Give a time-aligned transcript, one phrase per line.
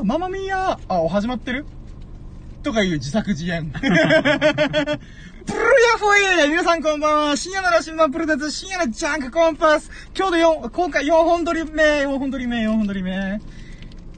[0.00, 1.66] ーママミーヤーあ、始まってる
[2.62, 3.70] とかいう自作自演。
[3.80, 3.98] プルヤ
[5.98, 13.40] フォイ皆さんこんばんは深夜の羅針盤プロデツ深夜のジャンクコンパス今日で4、今回4本撮り目 !4 本撮り目 !4 本撮り目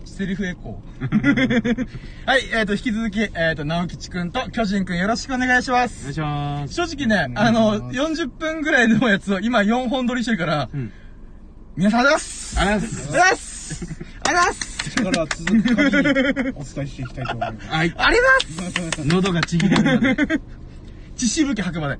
[0.05, 1.87] セリフエコー。
[2.27, 6.01] はい、えっ、ー、と、引き続き、えっ、ー、と、直吉くんと巨人くんよろしくお願いします。
[6.01, 6.75] お願いします。
[6.75, 10.93] 正直ね、あの、40分ぐらいのやつを今4本撮りしてるから、うん。
[11.75, 17.69] 皆さんありがとうございますありがとうございますありますありがとうございます力は続く限りお伝えしていきたいと思います。
[17.69, 17.95] はい。
[17.97, 18.27] ありま
[18.97, 20.41] す喉がちぎれるまで。
[21.17, 21.97] 血しぶき吐くまで。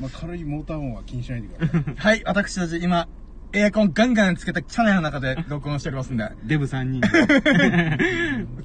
[0.00, 1.82] まあ、軽いモーター音は気にしないでください。
[1.96, 3.08] はい、私たち今、
[3.52, 6.28] エアコンガンガンつけた車内の中で録音しておりますんで。
[6.44, 7.08] デブ3人で。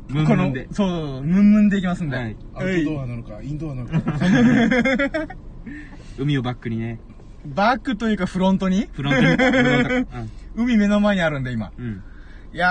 [0.07, 0.67] ムンこのムンで、。
[0.71, 2.17] そう、ムンムンでいきますんで。
[2.17, 4.01] はいアウトドアなのか、インドアなのか。
[6.17, 6.99] 海をバックにね。
[7.45, 8.89] バックというかフロントに？
[8.91, 9.27] フロントに。
[10.59, 11.71] 海目の前にあるんで今。
[11.77, 11.85] うん。
[11.85, 12.03] うん。
[12.53, 12.67] いや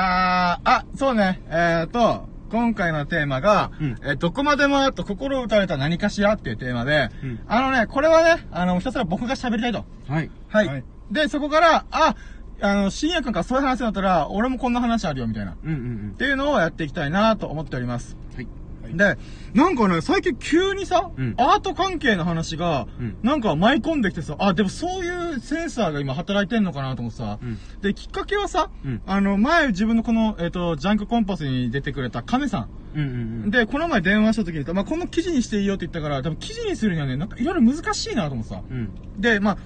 [0.65, 9.85] ー、あ、そうね、えーと、今回のテーマが、うんえーどこまでもと心を打たれた何かしらっていうテーマで、うんあのね、これはね、あの、ひたすら僕が喋りたいと。
[10.09, 10.31] はい。
[10.49, 10.67] はい。
[10.67, 12.17] はいで、そこから、あ、
[12.61, 15.53] あの、深夜君からそういう話だったら、俺もこんな話あるよ、みたいな。
[15.53, 15.75] っうんう
[16.13, 18.17] んていうのをやっていきたいなと思っております。
[18.31, 18.37] うん。
[18.37, 18.49] はい。
[18.97, 19.19] で、
[19.55, 33.45] なんかね、最近急にさ、うんアート関係の話が、うんなんか舞い込んできてさ、あ、でもそういうセンサーが今働いてんのかなと思ってさ、うんで、きっかけはさ、うんあの、前自分のこの、えっ、と、ジャンクコンパスに出てくれた亀さうんうんん。
[33.45, 33.51] うん。
[33.51, 38.63] で、この前電話した時に、まあ、この記事にしていいよって言ったから、多分記事にするにはね、なんかいろいろ難しいなと思ってさ。
[38.69, 39.21] うん。
[39.21, 39.59] で、まあ、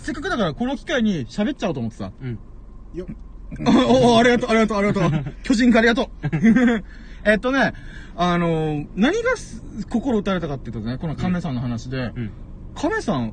[0.00, 2.12] せっかくだからこの機会に喋っちゃおうと思ってさ。
[2.20, 2.38] うん。
[2.94, 3.06] よ
[3.66, 5.34] おお、ありがとう、ありがとう、ありがとう。
[5.44, 6.08] 巨人がありがとう。
[7.26, 7.74] えっとね、
[8.16, 12.30] あのー何がす心打たれたかっていうとね、この亀さんの話で、うん。
[12.74, 13.32] 亀さん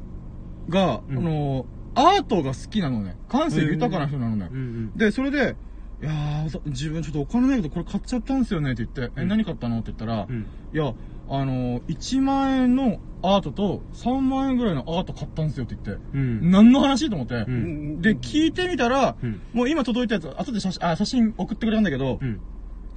[0.67, 3.15] が、うんあのーアートが好きなのね。
[3.29, 4.49] 感性豊かな人なのね。
[4.51, 4.97] うんうん。
[4.97, 5.55] で、それで、
[6.01, 10.47] いやー、自分ちょっとお金ないけどこれ買っちゃったんですよねって言って、え、うん何買ったのって言ったら、うん。
[10.73, 10.91] いや、
[11.29, 16.49] あのー、1万円のアートと3万円ぐらいのアート買ったんですよって言って、うん。
[16.49, 22.39] 何の話と思って、うんで、聞いてみたら、うんもう今届いたやつ、後で写真、あ、写真送ってくれたんだけど、うん。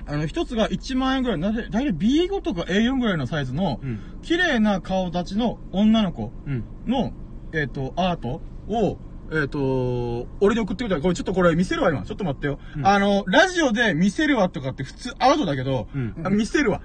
[0.06, 4.00] あの、一つが1万円ぐらい、なぜ、だいたい B5 とか A4 ぐらいのサイズの、うん。
[4.22, 6.64] 綺麗な顔立ちの女の子うん。
[6.86, 7.12] の、
[7.52, 8.98] えっ、と、アートを、
[9.32, 11.02] えっ、と、俺に送ってくれた。
[11.02, 12.02] これちょっとこれ見せるわ、今。
[12.02, 12.60] ちょっと待ってよ。
[12.76, 16.80] うんあの、ラジオで見せるわとかって普通アウトだけど、うんあ見せるわ。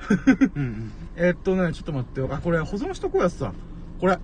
[0.55, 0.91] うんうん。
[1.15, 2.29] えっとね、ちょっと待ってよ。
[2.31, 3.53] あ、これ保存しとこうやつさ。
[3.99, 4.17] これ。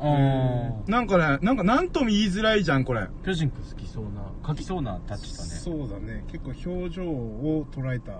[0.00, 3.06] あなんかね、なんかなんとも言いづらいじゃん、これ。
[3.24, 5.48] 巨人くん好きそうな、書きそうなタッチだね。
[5.50, 6.24] そうだね。
[6.30, 8.12] 結構表情を捉えた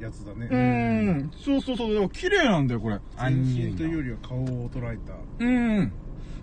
[0.00, 0.48] やつだうね。
[0.50, 1.30] ーん。
[1.36, 1.94] そうそうそう。
[1.94, 2.98] でも綺麗なんだよ、これ。
[3.16, 5.14] あ全身というよりは顔を捉えた。
[5.38, 5.92] うん。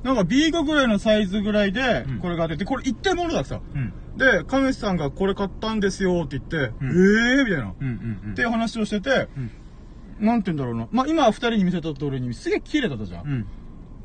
[0.03, 3.61] なんか B5 ぐらいのサイズぐらいでうん、これが出て、これ一点物だってさ。
[3.73, 3.93] うん。
[4.17, 7.73] で、亀さんがこれ買ったんですよって言って、うんええーみたいな。
[7.79, 8.31] うんうんうん。
[8.31, 10.25] っていう話をしてて、うん。
[10.25, 10.87] なんて言うんだろうな。
[10.91, 13.45] まあ、今二人に見せた通りにすげえ綺麗だったじゃん。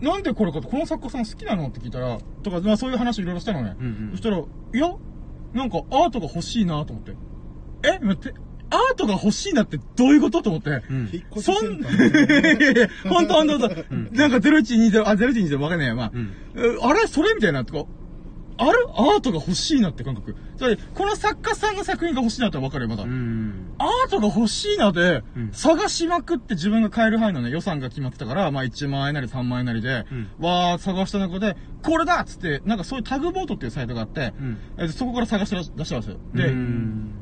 [0.01, 0.07] うん。
[0.09, 3.77] なんでこれかと、この作家さん好きなのって聞いたら、とか、まあそういう話いろいろしたのね。
[3.79, 4.43] うんうんそしたら、い
[4.75, 4.95] や、
[5.53, 7.17] なんかアートが欲しいなと思って。
[7.83, 8.39] え待って、
[8.71, 10.71] アートが欲しいなってどういうことと思って。
[10.71, 11.11] うん。
[11.13, 11.85] 引っ越しそん、 い
[12.63, 13.69] やいやほんとほんとほんと。
[13.69, 16.11] なんか0120、あ、0120わかんないや、まあ。
[16.15, 16.33] うん。
[16.57, 17.07] えあれ？
[17.07, 17.35] それ？
[17.35, 17.91] みたいな、とか、
[18.61, 20.37] あるアートが欲しいなって感覚。
[20.59, 23.05] つまり、この作家さんの作品が欲しいなってわかるよ、まだ。
[23.05, 23.75] うん。
[23.79, 34.59] アートが欲しいなで、うん探しまくって自分が買える範囲のね、予算が決まってたから、まあ1万円なり3万円なりで、うんわー探した中で、これだっつって、なんかそういうタグボートっていうサイトがあって、うん。
[34.79, 36.17] えそこから探してら出したんですよ。
[36.35, 37.13] で、うん。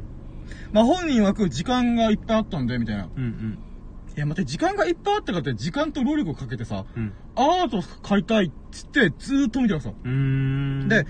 [0.72, 3.08] まあ本人曰く時間がいっぱいあったんで、みたいな。
[3.16, 3.58] うんうん。
[4.18, 7.12] いや待って、時間がいっぱいあったからって、時間と労力をかけてさ、うん。
[7.36, 9.92] アート買いたいっつって、ずーっと見てるさ。
[10.04, 10.88] うん。
[10.88, 11.06] で、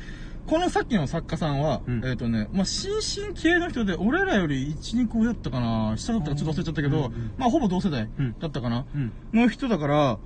[0.47, 9.13] このさっきの作家さんは、うんえっ、とね、まあ、新進気鋭の人で、俺らより1、2個上だったかな下だったかちょっと忘れちゃったけど、うんうんまあ、ほぼ同世代うんだったかな、うん。
[9.33, 10.19] の人だから、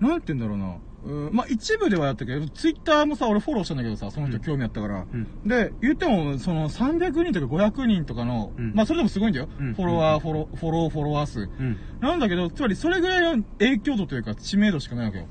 [0.00, 0.76] なんて言うんだろうな。
[1.02, 5.06] うんまあ、一部ではやったけど、ツイッターもさ、俺フォローしたんだけどさ、その人興味あったから。
[5.12, 5.26] うん。
[5.46, 9.48] で、言っても、その300人とか500人とかの、うんまあ、それでもすごいんだよ。
[9.58, 11.40] うんフォロワー、フォロー、フォロー、フォロワー数。
[11.40, 11.76] うん。
[12.00, 15.26] なんだけど、つまりそれぐらいの影響度というか知名度しかないわけよ。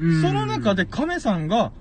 [0.00, 1.72] うんその中で、亀さんが、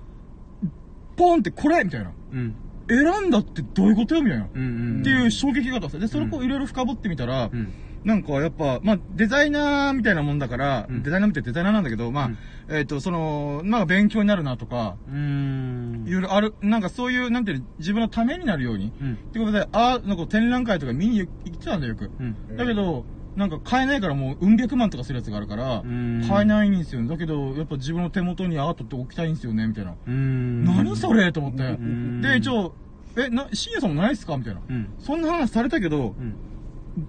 [1.15, 2.11] ポンってこれみたいな。
[2.33, 2.55] うん。
[2.89, 4.47] 選んだってどういうことよみたいな。
[4.53, 5.01] うんうん。
[5.01, 5.99] っていう衝撃があったんですよ。
[6.01, 7.73] で、それをこうういろいろ深掘ってみたら、うん。
[8.03, 12.37] なんかやっぱ、まあ、デザイナーみたいなもんだから、うんデザイナーみたいなデザイナーなんだけど、まあ、うん
[12.69, 16.03] えっ、と、その、なんか勉強になるなとか、うん。
[16.07, 18.93] いろいろある、なんかそういう、なんていうの、自分のためになるように。
[19.01, 19.13] うん。
[19.13, 22.09] ってことで、あーなんか展覧会とか見に行ってたんだよ、よく。
[22.19, 22.57] うん。
[22.57, 23.03] だけど、
[23.35, 27.05] なんか買えないからもう、うん百万とかするやつがあるから、うん買えないんですよ。
[27.05, 29.95] だけど、やっぱ自分の手元にアートって置きたいんですよね、みたいな。
[30.07, 30.63] うん。
[30.63, 31.63] 何それと思って。
[31.73, 32.73] んで、一応、
[33.17, 34.37] え、な、深夜さんもないっすか？
[34.37, 34.61] みたいな。
[34.69, 34.87] うん。
[34.99, 36.35] そんな話されたけど、うん。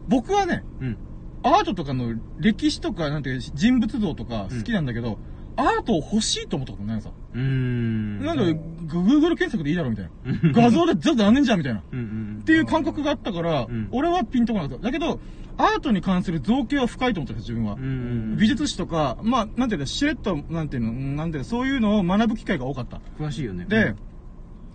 [0.09, 0.97] 僕はね、うん。
[1.45, 5.19] アートとかの歴史とか、なんていうか人物像とか好きなんだけど、
[5.57, 7.11] アートを欲しいと思ったことないのさ。
[7.35, 8.25] うーん。
[8.25, 10.11] なんか、Google 検索でいいだろみたいな。
[10.53, 11.81] 画像でずっとあんねんじゃんみたいな。
[11.81, 12.03] っうんう
[12.41, 12.43] ん。
[12.45, 14.85] ていう感覚があったから、うん俺はピンとこなかった。
[14.85, 15.21] だけど、
[15.59, 17.83] アートに関する造形は深いと思ったんです自分はうん。
[17.83, 17.87] う
[18.35, 18.37] ん。
[18.39, 23.01] 美術史とか、まあ、なんていうの、しれっと、なんていうの、なんていうの、そういうのを学ぶ機会が多かった。
[23.19, 23.67] 詳しいよね。
[23.67, 23.95] で、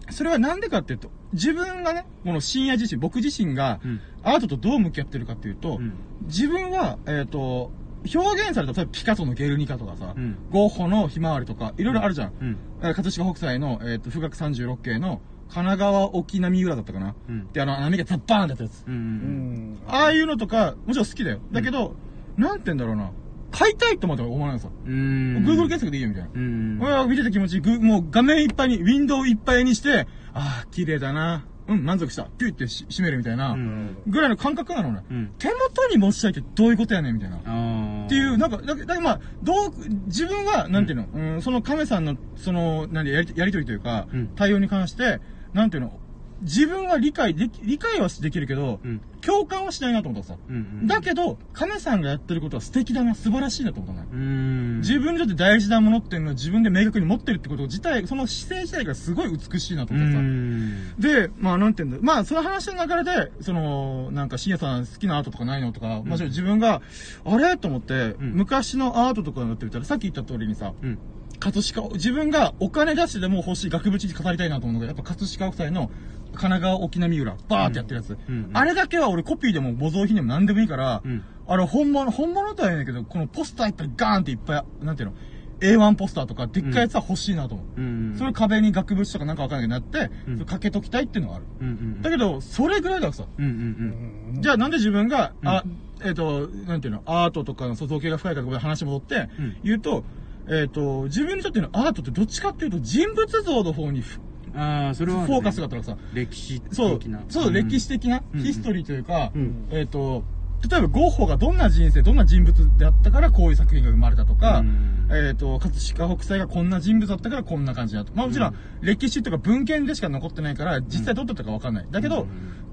[0.10, 5.94] それはなんでかっていうと、自分がね、この深夜自身、僕自身がうん、アートとどう向き合ってるかっていうと、うん。
[6.26, 7.72] 自分は、えっ、と、
[8.14, 12.34] 表現された、例えばピカソのゲルニカとかさ、うんゴッホのひまわりとか、いろいろあるじゃん。
[12.40, 12.58] うん。
[12.82, 17.16] えー葛飾北斎の、えっ、と、富岳36景の、神奈川沖波浦だったかな。
[17.30, 17.52] うん。
[17.54, 18.84] で、あの、波がザッバーンってやったやつ。
[18.86, 18.94] うん。
[18.94, 18.96] う。
[18.98, 19.78] うんん。
[19.88, 21.40] ああいうのとか、もちろん好きだよ。
[21.52, 21.96] だけど、
[22.38, 23.12] なんて言うんだろうな。
[23.52, 24.70] 買いたいとまでは思わないのさ。
[24.86, 25.46] うーん。
[25.46, 26.30] Google 検索でいいよみたいな。
[26.34, 26.80] うん。
[26.82, 27.62] 俺は見てて気持ちいい。
[27.62, 31.46] ぐもう画面いっぱいに、ウィンドウいっぱいにして、ああ、綺麗だな。
[31.68, 32.24] うん、満足した。
[32.38, 35.04] ピューってし閉めるみたいな、うんぐらいの感覚なのね。
[35.10, 35.34] うん。
[35.38, 37.38] 手元に持ちたいってどういうことやねんみたいな。
[37.38, 39.74] っていう、なんか、だだまあ、どう、
[40.06, 45.20] 自分は、なんていうの、うん、その亀さんの、その、なんで、やり、やりとりというか、うん対応に関して、
[45.54, 46.00] なんていうの、
[46.42, 49.02] 自分は理解でき、理解はできるけど、うん。
[49.22, 50.38] 共感はしないなと思ったさ。
[50.48, 50.56] うん。
[50.56, 50.88] うん。
[50.88, 54.08] だけど、亀さんがやってることは素敵だな、素晴らしいなと思ったね。
[54.12, 54.78] うーん。
[54.82, 60.20] 自分にとって大事なものっていうのは自分で明確に持ってるってこと自体、その姿勢自体がすごい美しいなとう思ってさ。
[60.22, 60.96] ん。
[61.00, 66.82] で、まあなんていうんだ、まあその話の流れで、その、なんか、深夜さん好きなアートとかないのとか、まあ自分が、
[67.26, 67.58] あれ？
[67.58, 71.00] と思って、ん昔のアートとかになってみたら、さっき言った通りにさ、うん。
[71.40, 75.92] 葛飾、自分がお金出してでも欲しい額縁に飾りたいなと思うのが、やっぱ葛飾北斎の
[76.38, 78.18] 神奈川沖波浦、バーってやってるやつ。
[78.30, 85.16] うんうんあれだけは俺コピーでも模造品でも何でもいいから、うんあれ本物、本物とは言うんだけど、このポスターいっぱいガーンっていっぱい、なんていうの、
[85.60, 87.82] A1 ポスターとか、でっかいやつは欲しいなと思う。
[87.82, 88.16] うん。
[88.18, 91.46] それ壁に額縁とかなんかわかんないけどなって、うんそれかけときたいっていうのがある。
[91.62, 92.02] うんうん。
[92.02, 93.26] だけど、それぐらいだからさ。
[93.38, 94.42] うんうんうん。
[94.42, 95.64] じゃあなんで自分が、うんあ、
[96.04, 100.04] えっ、と、なんていうの、アートとかの造形が深いからここで話戻って、うん言うと、
[100.50, 104.20] えっ、と、自分にとってのアートってどっちかっていうと人物像の方にフ
[104.58, 107.98] ああ、それは、フォーカスがあったらさ、歴史そう的な。、そう、歴史的。
[107.98, 110.24] 的な、うんヒストリーというか、うんえっ、と、
[110.70, 118.12] 例えばゴッホがどんな人生、どんな人物であったからこういう作品が生まれたとか、うんえっ、と、葛飾北斎がこんな人物だったからこんな感じだと。
[118.16, 121.88] まあもちろん、歴史とか文献でしか残ってないから、実際どうだったかわかんない。
[121.92, 122.28] だけど、うん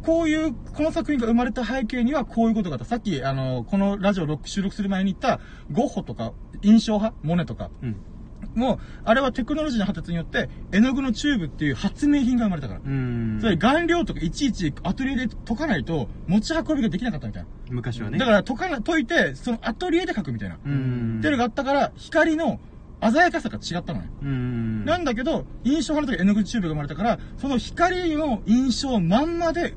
[0.04, 2.84] こういう、この作品が生まれた背景にはこういうことがあった。
[2.84, 5.40] さっき、あの、このラジオ録収録する前に言った、
[5.72, 7.16] ゴッホとか、印象派？
[7.22, 7.70] モネとか。
[8.54, 8.60] うん。
[8.60, 12.80] もう、あれはテクノロジーの発達によって、絵の具のチューブっていう発明品が生まれたから。
[12.84, 13.38] うん。
[13.40, 17.48] それ顔料とかいちいちアトリエで溶かないと持ち運びができなかったみたいな。
[17.70, 18.18] 昔はね。
[18.18, 20.56] だから溶かな、溶いて、そのアトリエで描くみたいな。
[20.56, 21.20] っうん。
[21.20, 22.60] ていうのがあったから、光の
[23.00, 24.10] 鮮やかさが違ったのね。
[24.22, 24.84] うん。
[24.84, 29.74] なんだけど、印象派の時絵の具チューブが生まれたから、その光の印象まんまで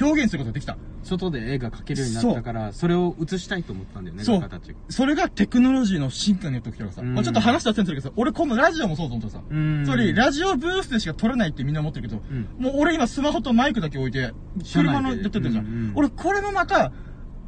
[0.00, 0.78] 表現することができた。
[1.06, 4.78] 外で絵が描けるようになったから、それを映したいと思ったんだよね、そう形が。
[4.90, 7.02] それがテクノロジーの進化によって起きたからさ。
[7.02, 9.40] うんまあちょっと話したらせんするけどさ、俺今度ラジオもそうと思ってさ。
[9.48, 14.32] うんつまり、ラジオブースでしか撮れないってみんな思ってるけど、うんもう俺今スマホとマイクだけ置いて、
[14.72, 15.64] 車のやってるじゃん。
[15.64, 16.92] うんうん俺これもまた、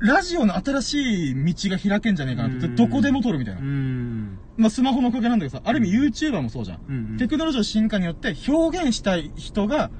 [0.00, 3.60] ラジオの新しい道が開けんじゃねえかなって、うんどこでも撮るみたいな。
[3.60, 4.38] うん。
[4.56, 6.80] まあスマホのおかげなんだけどさ、ある意味 YouTuber もそうじゃん。
[6.88, 9.90] うんうんテクノロジーの進化によって表現したい人が、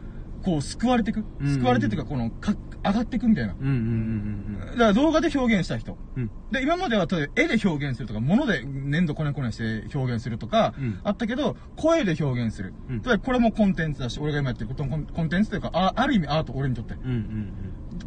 [0.45, 1.25] こう救われていく。
[1.41, 2.55] うん救われてっていうか、この、か
[2.89, 3.55] 上がっていくみたいな。
[3.59, 5.97] うんうんうんだから動画で表現したい人。
[6.17, 6.23] うん。
[6.25, 6.31] うん。
[6.53, 12.75] で、今までは例えば絵で表現するとか、物で粘土こねこねして表現するとか、うんあったけど、声で表現する。
[12.89, 16.95] うんこれもコンテンツだし、俺が今やってることもコンテンツというか、あある意味アート、俺にとって。
[16.95, 17.53] うんうん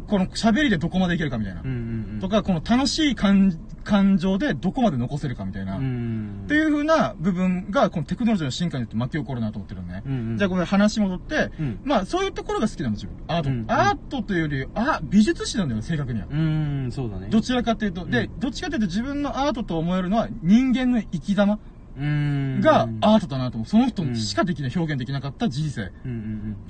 [0.06, 1.62] この喋りでどこまでいけるかみたいな。
[1.62, 1.68] うん。
[1.68, 2.20] うんうんうん。
[2.20, 3.50] とか、この楽しい感
[3.82, 5.76] 感情でどこまで残せるかみたいな。
[5.76, 6.42] うん。
[6.44, 10.02] っていう風な部分が、このテクノロジーの進化によって巻き起こるなと思ってるのね。
[10.06, 13.16] うんうんじゃあこれ話戻って、うんまあそういうところが好きなの自分。
[13.28, 13.50] アート。
[13.50, 16.26] うんうんアートというより、あ、美術史なんだよ、正確には。
[16.30, 17.28] うん、そうだね。
[17.30, 21.60] どちらかというと、で、どっちかというと自分のアートと思えるのは人間の生き様うん。
[21.96, 23.66] がアートだなと思う。
[23.66, 25.90] その人しかできない、表現できなかった人生っ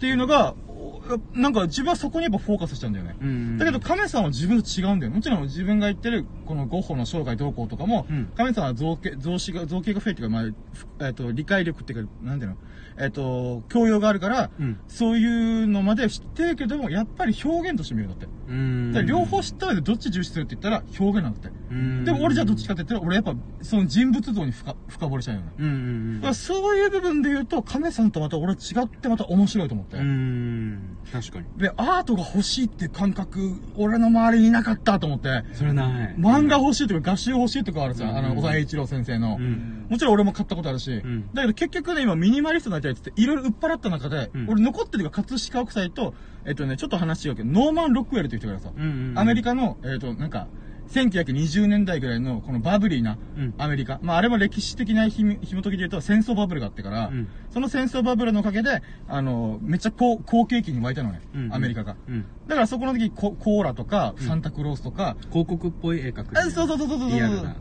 [0.01, 1.01] ていうのが、お
[1.35, 3.17] なんか自分はそこにやっぱフォーカスしちゃうんだよね。
[3.21, 3.29] うん。
[3.29, 3.59] うん。
[3.59, 5.13] だけど、亀さんは自分と違うんだよ。
[5.13, 10.55] もちろん自分が言ってる、このゴッホの生涯動向とかも、うん亀さんは造形、造詞が、造形が増えていうか、まあ、ふ
[11.01, 12.57] えっ、と、理解力っていうか、なんていうの、
[12.99, 14.81] えっ、と、教養があるから、うん。
[14.89, 18.27] そういうのまで知ってるけども、やっぱり表現として見るんだって。
[18.49, 18.93] うん。
[18.93, 21.51] だから両方知った上でどっち重視するって言ったら表現なんだって。
[21.71, 22.05] うん。
[22.05, 25.53] でも俺じゃあどっちかって言ったら、俺やっぱ、その人物像に深深掘りしちゃうよね。
[25.59, 29.97] うんうんだからそういう部分で言うと、亀さんとまた俺違ってまた面白いと思って。
[29.97, 30.03] うん。
[30.03, 30.99] うん。
[31.13, 31.47] 確かに。
[31.57, 36.15] で、アートが欲しいって感覚、俺の周りにいなかったと思って、それない。
[36.17, 39.37] 漫画欲しいとか画集欲しいとかあるさ、うんあの、尾田栄一郎先生の。
[39.41, 39.87] うん。
[39.89, 50.49] もちろん俺も買ったことあるし、んだけど結局ね、今ミニマリストになりたいって言って、いろいろ売っ払った中で、うん俺残ってるのが葛飾北斎と、えっとね、ちょっと話違うけど、ノーマン・ロックウェルという人がさ、うんうんうんアメリカの、えっと、なんか、
[50.89, 53.99] 1920年代ぐらいのこのバブリーなうんアメリカ。
[54.03, 61.97] まああれも歴史的なひみ紐解きで言うと戦争バブルがあってから、うんその戦争バブルのおかげで、あの、めっちゃ好好景気に沸いたのね、うんうんアメリカが。
[62.09, 62.25] うん。
[62.47, 66.39] だからそこの時コカコーラとか、サンタクロースとか、広告っぽい絵描く。
[66.39, 67.55] えそうそうそうそうそうリア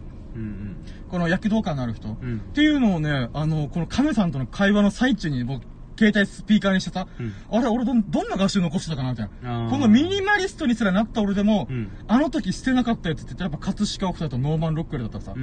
[1.09, 5.63] この躍動感のある人、うんっていうのをね、あの、この亀さんとの会話の最中に僕、
[5.99, 9.67] 携帯スピーカーにしてさ、うんあれ、俺どん、どんな画集残してたかなみたいあな。
[9.67, 15.39] ーこのミニマリストにすらなった俺でも、うんあの時捨てなかったやつって言ったらやっぱ葛飾北斎とノーマン・ロックウェルだったらさ。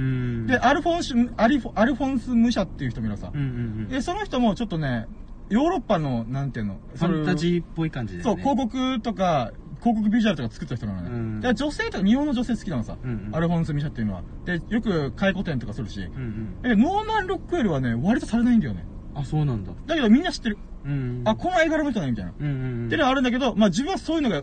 [0.47, 3.41] で、アルフォンス、アリフォアルフォンス・ムシャっていう人もいるさうん。
[3.41, 3.51] うんう
[3.85, 3.87] ん。
[3.89, 5.07] で、その人もちょっとね、
[5.49, 8.23] ヨーロッパの、なんていうの、ファンタジーーっぽい感じで。
[8.23, 11.09] そう、広告とか、広告ビジュアルとか作った人なのね。
[11.09, 12.97] うんで女性とか日本の女性好きなのさ。
[13.03, 14.23] うんうんアルフォンス・ミシャっていうのは。
[14.45, 16.01] で、よく回顧展とかするし。
[16.01, 16.71] うんうん。
[16.71, 18.85] え、ノーマン・ロックウェルはね、割とされないんだよね。
[19.15, 19.71] あ、そうなんだ。
[19.87, 20.57] だけどみんな知ってる。
[20.85, 21.21] うん。
[21.25, 22.31] あ、この絵柄の人ね、みたいな。
[22.31, 22.89] っうんうんうん。
[22.89, 24.41] ていうのはあるんだけど、まあ自分はそういうのが、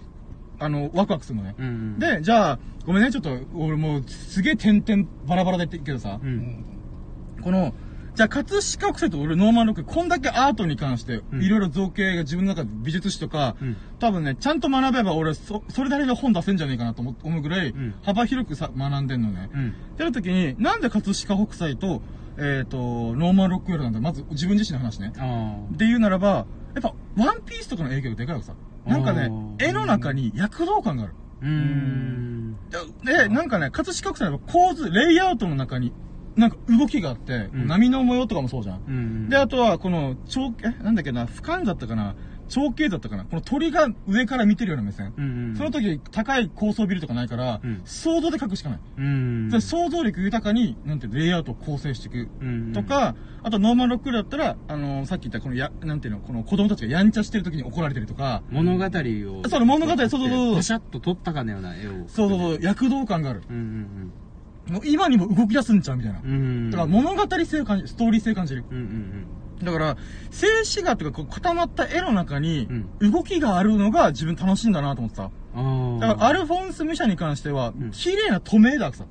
[0.58, 1.54] あの、ワクワクするのね。
[1.58, 1.98] うんうん。
[1.98, 6.64] で、じゃあ、ごめんね、ちょっと、俺もう、すげえ点々バラバラで言ってるけどさう、ん。
[7.42, 7.74] この、
[8.16, 19.50] じゃあ、葛飾北斎と俺ノーマンロック、こんだけアートに関して、うんいろいろ造形が自分の中で美術史とか、うん多分ね、ちゃんと学べば俺、そ、それなりの本出せんじゃねえかなと思思うぐらいうん、幅広くさ、学んでんのね。
[19.52, 19.68] うん。
[19.68, 22.00] ってなるときに、なんで葛飾北斎と、
[22.38, 22.78] えっ、と、
[23.14, 25.12] ノーマンロックウェルなんだまず、自分自身の話ね。
[25.72, 28.54] で言うならば、やっぱ、ワンピースとかの影響がでかいわけさ。
[28.86, 31.14] なんかね絵の中に躍動感がある。
[31.42, 32.56] うーん。
[33.04, 35.92] で、なんかね、葛飾北斎の構図、レイアウトの中に、
[36.36, 38.82] なんか動きがあって、うん波の模様とかもそうじゃん。
[38.86, 39.28] うん。
[39.28, 42.14] で、あとは、この、長、え、なんだっけな、俯瞰だったかな？
[42.48, 43.24] 長径だったかな？
[43.24, 45.12] この鳥が上から見てるような目線。
[45.16, 45.56] うんうん。
[45.56, 48.78] その時、高い高層ビルとかないから、うん想像で描くしかない。
[48.98, 49.48] うん。
[49.48, 52.28] で想像力豊かに、なんていうのレイアウトを構成していく。
[52.40, 52.72] うん。
[52.72, 59.48] と、か、あとノーマンロックだったら、あのーさっき言ったこのや、なんていうの、この子供たちがやんちゃしてる時に怒られてるとか、物語を。
[59.48, 62.06] そう物語そうそうそうシャッと撮ったかのような絵を。
[62.08, 63.42] そうそうそう、躍動感がある。
[63.48, 64.12] うんうん
[64.68, 66.20] もう今にも動き出すんちゃうみたいな。
[66.24, 66.30] うん。
[66.30, 66.70] うん。
[66.70, 68.64] だから物語性を感じ、ストーリー性感じる。
[68.70, 69.26] うんうん
[69.62, 69.96] だから、
[70.30, 72.68] 静止画とかこう固まった絵の中に
[73.00, 75.30] う、動きがあるのが自分楽しいんだなと思ってさ。
[75.54, 75.94] うん。
[75.94, 76.08] ああ。
[76.08, 79.06] だから、アルフォンス・ミシャに関してはん、綺麗な透明ださ。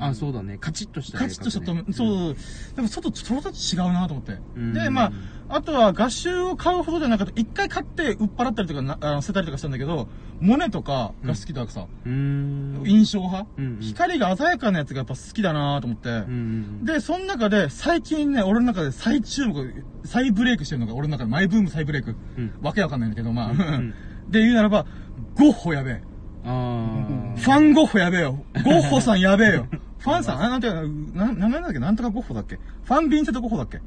[0.00, 0.58] あ、そうだね。
[0.58, 2.36] カチッとした絵カチッとした透明、描くねそう。
[2.76, 4.38] でも、ちょっと、それと違うなと思って。
[4.56, 5.12] うんで、まあ、
[5.48, 10.08] あとは、画集を買うほどじゃなくて、一回買って売っ払ったりとかな、あの捨てたりとかしたんだけど、
[10.40, 12.82] モネとかが好きだからさ、うーん。
[12.86, 16.08] 印象派、うんうん光が鮮やかなやつがやっぱ好きだなと思って。
[16.08, 16.84] うんうん。
[16.84, 22.14] で、その中で、最近ね、俺の中で最注目、再ブレイクしてるのが、俺の中でマイブーム再ブレイク。
[22.36, 23.52] うんわけわかんないんだけど、まあ。
[23.52, 23.94] ん
[24.28, 24.86] で言うならば、
[25.34, 26.09] ゴッホやべえ。
[26.44, 28.42] あファンゴッホやべえよ。
[28.64, 29.66] ゴッホさんやべえよ。
[29.98, 32.58] ファンさん、あ、なんていうか、な、名前なんだっけなんとかゴッホだっけ？
[32.84, 33.80] ファン・ヴィンセント・ゴッホだっけ？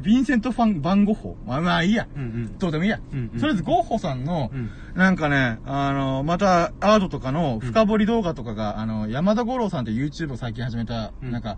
[0.00, 2.04] ヴィンセント・ファン・バン・ゴッホまあまあいいや。
[2.04, 2.06] あ。
[2.16, 2.58] うんうん。
[2.58, 3.00] どうでもいいや。
[3.12, 11.56] うんうんとりあえずゴッホさんの、うんなんかね、あの、またアートとかの深掘り動画とかが、あの、山田五郎さんって YouTube を最近始めた、うんなんか、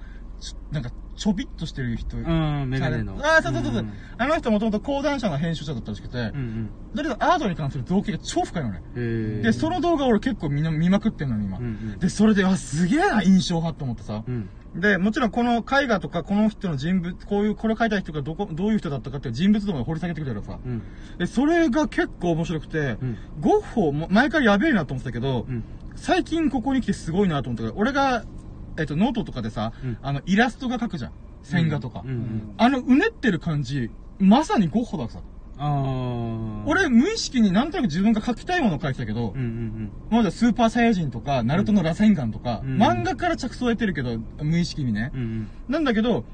[0.71, 2.17] なんか、ちょびっとしてる人。
[2.19, 3.17] うん、メガネの。
[3.25, 6.71] ああ、そうそうそうそう、んあの人もともと講談社の編集者だったらしくて、うんうん。
[6.95, 8.83] だけどアートに関する造形が超深いのね。
[9.43, 11.59] で、その動画俺結構見な見まくってんのに今。
[11.59, 14.23] うんうんで、それで、あ、すげえな、印象派と思ってさ。
[14.27, 14.49] うん。
[14.75, 20.61] で、もちろんこの絵画とか、この人の人物、こういう、これ描いた人がどこ、どういう人だったかっていう人物像まで掘り下げてくれるからさ。
[20.65, 20.83] うん。
[21.19, 25.65] で、それが結構面白くて、うんゴッホも、前からやべえなと思ってたけど、うん。
[25.95, 28.25] 最近ここに来てすごいなと思ったけど、俺が、
[28.79, 31.13] えっと、ノートとかでさ、うんあの、イラストが描くじゃん。
[31.43, 32.03] 線画とか。
[32.05, 32.55] うんうん。
[32.59, 35.21] あの、うねってる感じ、まさにゴッホでさ。
[35.59, 45.21] ああ。、俺、無意識になんとなく自分が描きたいものを描いてたけど、うんうんまだスーパーサイヤ人とか、ナルトの螺旋丸とか、うん漫画から着想を得てるけど、無意識にねうん。
[45.21, 45.25] う。
[45.25, 46.25] んなんだけど、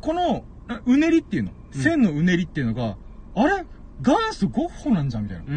[0.00, 2.96] この、あうねりっていうの、うん線のうねりっていうのが、
[3.34, 3.64] あれ？
[4.00, 5.44] 元祖ゴッホなんじゃんみたいな。
[5.46, 5.54] うん。
[5.54, 5.56] う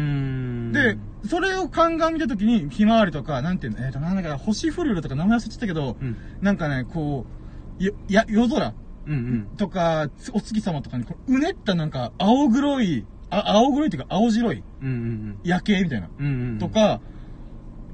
[0.70, 0.72] ん。
[0.72, 0.96] で、
[1.28, 6.16] それを鑑みたときに、ひまわりとか、なんていうの、えっ、と、なんだか、星降るとか名前忘れちゃったけど、うん。
[6.40, 7.26] なんかね、こ
[7.78, 8.74] う、よ、や、夜空
[9.06, 9.56] うんうん。
[9.56, 16.08] とか、つお月様とかに、こううねったなんか、青黒い、あ、青黒いっていうか、青白いうんうん夜景みたいな。
[16.18, 16.26] うん。
[16.26, 16.58] うんうん。
[16.58, 17.00] と、か、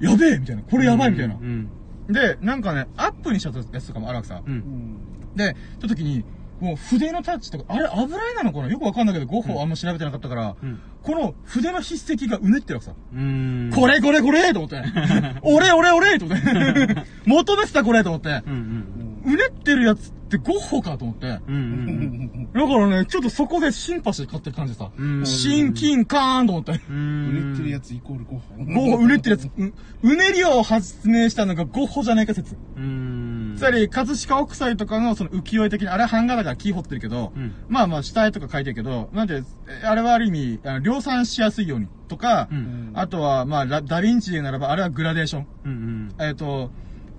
[0.00, 0.62] やべえみたいな。
[0.62, 1.38] これやばいみたいなう。
[1.38, 1.70] ん。
[2.08, 4.42] で、なんかね、アップにしたやつとかもあるわけさ。
[4.46, 4.52] うん。
[4.52, 5.36] うん。
[5.36, 6.24] で、た時に、
[6.60, 8.68] もう筆のタッチとか、あれ油絵なのかな？
[8.68, 10.80] よくわかんないけど、ゴッホあんま調べてなかったから、うん。
[11.02, 12.92] この筆の筆跡がうねってるわけさ。
[13.14, 13.70] うん。
[13.74, 14.82] これこれこれと思って。
[15.42, 16.44] 俺俺俺と思って。
[17.26, 18.28] 求めてたこれと思って。
[18.46, 21.26] うんうんうねってるやつってゴッホかと思って。
[21.48, 25.04] うんうんだからね、ちょっとそこでシンパシー買ってる感じでさう。
[25.04, 26.80] ん親近感と思って。
[26.88, 27.28] うん。
[27.30, 28.54] 売れてるやつイコールゴッホ。
[28.56, 32.56] ゴッホ、うねってるやつ、ううねりを発明したのがゴッホじゃないか説。
[32.76, 33.54] うん。
[33.58, 45.46] つまり、葛飾北斎とかのその浮世絵的な、あれは版画だから木彫ってるけど、うんまあまあ下絵とか描いてるけど、なんで、えあれはある意味、あの量産しやすいようにとか、うんあとは、まあ、ラダヴィンチでならば、あれはグラデーション。
[45.64, 45.70] うん
[46.18, 46.26] うん。
[46.26, 46.70] えっ、と、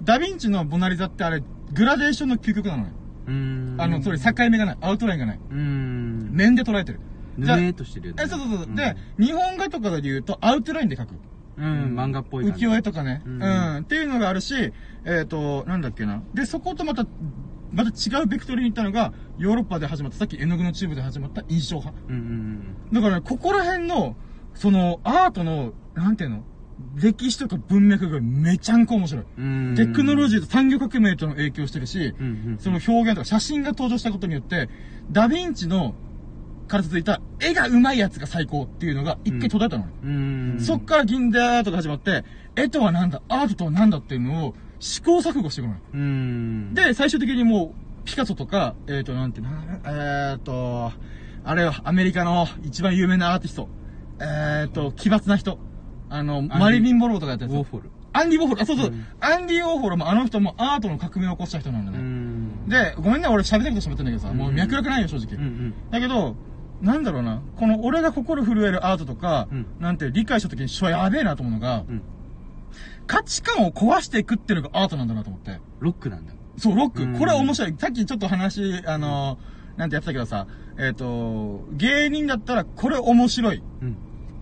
[0.03, 1.43] ダヴィンチのモナリザってあれ、
[1.73, 2.89] グラデーションの究極なのよ。
[3.27, 3.75] うん。
[3.77, 4.77] あの、それ境目がない。
[4.81, 5.39] アウトラインがない。
[5.51, 6.29] うん。
[6.31, 6.99] 面で捉えてる。
[7.39, 8.23] じゃあぬめーっとしてるよね。
[8.23, 8.75] え、そうそうそう。
[8.75, 11.15] で、日本画とかで言うと、アウトラインで描く。
[11.57, 12.45] うん、漫画っぽい。
[12.45, 13.21] 浮世絵とかね。
[13.25, 13.29] う。
[13.29, 14.73] うんんっていうのがあるし、
[15.05, 16.21] えっ、と、なんだっけな。
[16.33, 17.05] で、そことまた、
[17.73, 22.01] また違うベクトルに行ったのが、ヨーロッパで始まった、さっき絵の具のチューブで始まった印象派。
[22.07, 24.15] うんうんだからね、ここら辺の、
[24.53, 26.43] その、アートの、なんていうの？
[26.95, 29.25] 歴史とか文脈がめちゃんこ面白い。
[29.75, 30.39] テクノロジー。
[30.39, 32.57] ーと産業革命との影響してるし、うんうん。
[32.59, 34.69] その表現とか写真が登場したことによって、
[35.11, 35.95] ダヴィンチの、
[36.67, 39.91] から続いた、絵が上手いやつが最高っていうのが一回途絶えたのね。
[40.03, 40.07] う
[40.57, 40.59] ん。
[40.59, 45.79] そっから銀でアートが始まって、絵とは何だ、アートとは何だっていうのを試行錯誤していくのよ。
[45.93, 46.73] うん。
[46.73, 49.51] で、最終的にもう、ピカソとか、えっ、ー、と、なんていうの、
[49.85, 50.91] えっ、ー、と、
[51.43, 53.69] あれよ、アメリカの一番有名なアーティスト。
[54.19, 55.59] えっ、ー、と、奇抜な人。
[56.09, 57.53] あの、マリリン・ボローとかやったやつ。
[57.53, 57.89] ウォーフォル。
[58.13, 58.61] アンディ・ウォーホル。
[58.61, 58.87] あ、そうそう。
[58.87, 61.99] うんアンディ・ウォーホルもあの人もアートの革命を起こした人なんだうね。
[61.99, 62.69] ん。
[62.69, 65.35] で、ごめんね、俺喋りたいこと喋ってんだけどさ、もう脈絡ないよ、正直。
[65.35, 65.73] うんうん。
[65.91, 66.35] だけど、
[66.81, 72.01] なんだろうな、この俺が心震えるアートとか、うんなんて理解した時に、しょやべえなと思うのが、うん。
[73.07, 75.59] 価値観を壊していくっていうのがアートなんだなと思って。
[75.79, 76.33] ロックなんだ。
[76.57, 77.03] そう、ロック。
[77.03, 77.75] うんこれは面白い。
[77.77, 79.37] さっきちょっと話、あの
[79.77, 80.47] なんてやってたけどさ、
[80.79, 83.63] えっ、と、芸人だったらこれ面白い。
[83.81, 83.97] うん。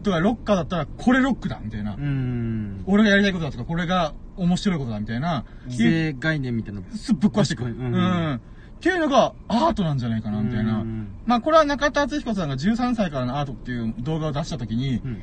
[0.06, 1.96] とか、ロッカーだったらこれロックだ、みたいな。
[1.96, 2.84] うん。
[2.88, 5.46] 俺がやりたいことだとか、これが面白いことだ、みたいな。
[5.70, 6.82] 既成概念みたいな。
[6.96, 7.66] すぶっ壊していく。
[7.66, 7.68] う。
[7.68, 8.40] うんんっ
[8.80, 10.80] ていうのがアートなんじゃないかな、みたいな。
[10.80, 15.22] うんまあ、これは中田敦彦さんが13歳からのアートっていう動画を出した時に、うん。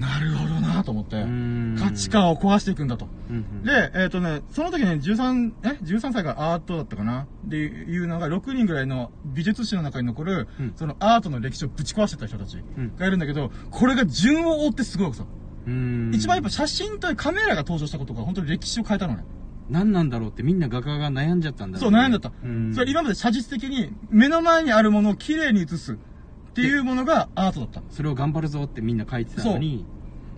[0.00, 3.06] なるほどなと思って、うん価値観を壊していくんだと。
[3.28, 3.62] うん。
[3.62, 7.26] で、えっ、とね、その時ね、13、え ?13 歳からアートだったかな？
[7.46, 15.26] っていうのが6人ぐらいの美術史の中に残る、うんそのアートの歴史をぶち壊してた人たちうんがいるんだけど、これが順を追ってすごいわけさ。
[15.66, 16.10] うん。
[16.14, 19.24] 一番やっぱ写真とカメラが登場したことが本当に歴史を変えたのね。
[19.68, 22.32] 何なんだろうってみんな画家が悩んじゃったんだろそう、悩んだった。
[22.42, 22.74] うん。
[22.74, 25.98] それ今まで写実的に目の前にあるものを綺麗に写す
[26.50, 27.82] っていうものがアートだった。
[27.90, 29.84] それを頑張るぞってみんな書いてたのに。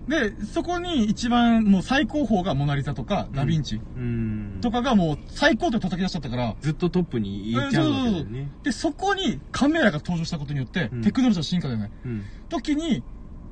[0.07, 4.57] で、そこに一番もう最高峰がモナリザとかダヴィンチうん。
[4.61, 8.51] とかがもう最高点叩き出しちゃったから、ずっとトップに行っちゃうわけだよね。
[8.63, 11.91] で、そこにカメラが登場したことによって、うんテクノロジーの進化だよね。
[12.05, 12.23] うん。
[12.49, 13.03] 時に、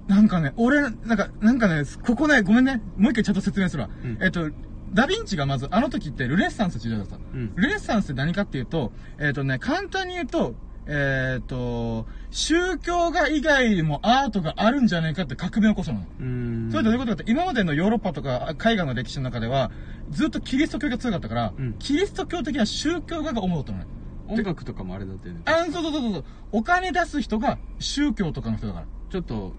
[0.07, 3.89] なんかね、俺、なんか、なんかね、ここね、ごめんね、もう一回ちゃんと説明するわ。
[4.03, 4.49] うんえっと、
[4.93, 7.15] ダヴィンチがまず、あの時ってルネッサンス時代だった。
[7.15, 7.55] うん。
[7.55, 10.53] ルネッサンスって何かっていうと、えっとね、簡単に言うと、
[10.87, 16.05] えっと、宗教画以外にもアートがあるんじゃないかって革命を起こしたの。
[16.19, 16.69] うん。
[16.71, 19.71] それどういうことかって、今までのヨーロッパとか海外の歴史の中では、
[20.09, 23.85] ずっとキリスト教が強かったから、うんキリスト教的な宗教画が主だったのね。
[24.27, 25.41] 音楽とかもあれだったよね。
[25.45, 26.23] あ、そうそうそうそう。
[26.51, 28.85] お金出す人が宗教とかの人だから。
[29.09, 29.53] ちょっと、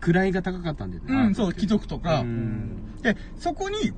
[0.00, 1.14] 位が高かったんだよね。
[1.28, 2.24] うん、そう、貴族とかう。
[2.24, 3.00] ん。
[3.02, 3.92] で、そこに、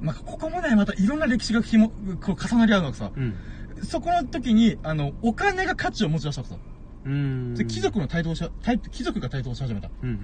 [0.00, 3.34] まあ、ここもね、またいろんな歴史がひも、こう重なり合うのがさ、うん。
[3.82, 6.60] そこの時に、あの、お金が価値を持ち出したわけさ。
[7.04, 7.54] うん。
[7.54, 9.90] で、貴族の台頭し、台貴族が台頭し始めた。
[10.02, 10.16] うんうん。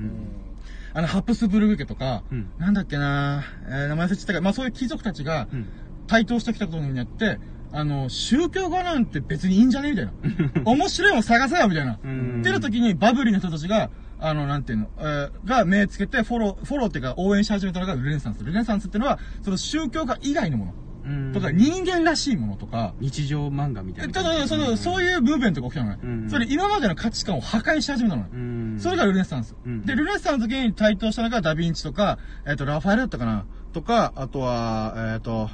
[0.95, 5.69] あの、ハプスブルグ家とか、うんなんだっけなえー名前忘れちゃったけど、まあそういう貴族たちがうん。
[6.07, 7.39] 台頭してきたことによって、
[7.73, 10.13] あの、宗教画なんて別にいいんじゃねみたいな。
[10.71, 11.99] 面白いもん探せよみたいな。
[12.03, 18.45] うんっていう時にバブリーの人たちが、あの、なんていうの、えーが目つけてフォロー、フォローっていうか応援し始めたのがルネサンス。
[18.45, 20.75] ルネサンスっていうのは、その宗教画以外のもの。
[21.05, 24.13] うんとか、人間らしいものとか、日常漫画みたいな。
[24.13, 25.99] ただ、その、そういうムーブメントが起きたのね。
[26.03, 28.29] うんそれ今までの価値観を破壊し始めたのね。
[28.33, 28.77] うん。
[28.79, 29.55] それがルネサンス。
[29.65, 35.51] うんで、ルネサンスの時に台頭したのがダヴィンチとか、えっ、と、ラファエルだったかなとか、あとは、えっ、と、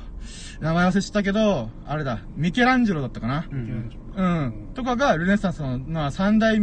[0.60, 3.54] 名前忘れちゃったけど、あれだ、ミケランジェロだったかなう。
[3.54, 3.90] ん。
[4.16, 4.68] うん。
[4.74, 6.58] とかがルネサンスの、まあ、三大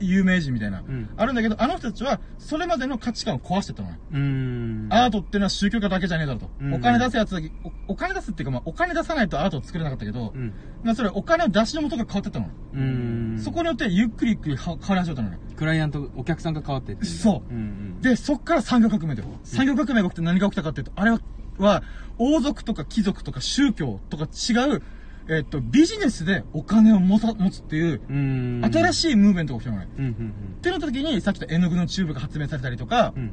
[0.00, 3.98] 有名人みたいな、んあるんだけど、あの人たちは、それまでの価値観を壊してったのね。
[4.12, 4.88] うん。
[4.90, 6.50] アートっていうのは宗教家だけじゃねえだろと。
[6.60, 7.50] うんお金出すやつだけ
[7.88, 10.52] お、お金出すっていうか、まあ、お金出さないとアートを作れなかったけど、うん。
[10.82, 12.52] まあ、それお金の出しの元が変わってったのね。
[12.74, 13.40] うん。
[13.42, 15.38] そこによって、ゆっくりゆっくりは変わり始めたのね。
[15.56, 17.04] クライアント、お客さんが変わってって。
[17.04, 17.60] そううんう
[17.98, 18.00] ん。
[18.00, 19.28] で、そっから産業革命だよ。
[19.44, 21.20] 産業革命が起きて何が起きたかっていうと、あれは、
[21.58, 21.82] は
[22.18, 24.82] 王族とか貴族とか宗教とか違う、
[25.28, 28.62] えっと、ビジネスでお金を持た持つっていう、うん。
[28.64, 28.94] 新い。
[28.94, 29.88] しいムーブメントが起きたのね。
[29.98, 33.22] うんうんってなった時に、さっき言った絵の具のチューブが発明されたりとか、うん。
[33.22, 33.32] うん。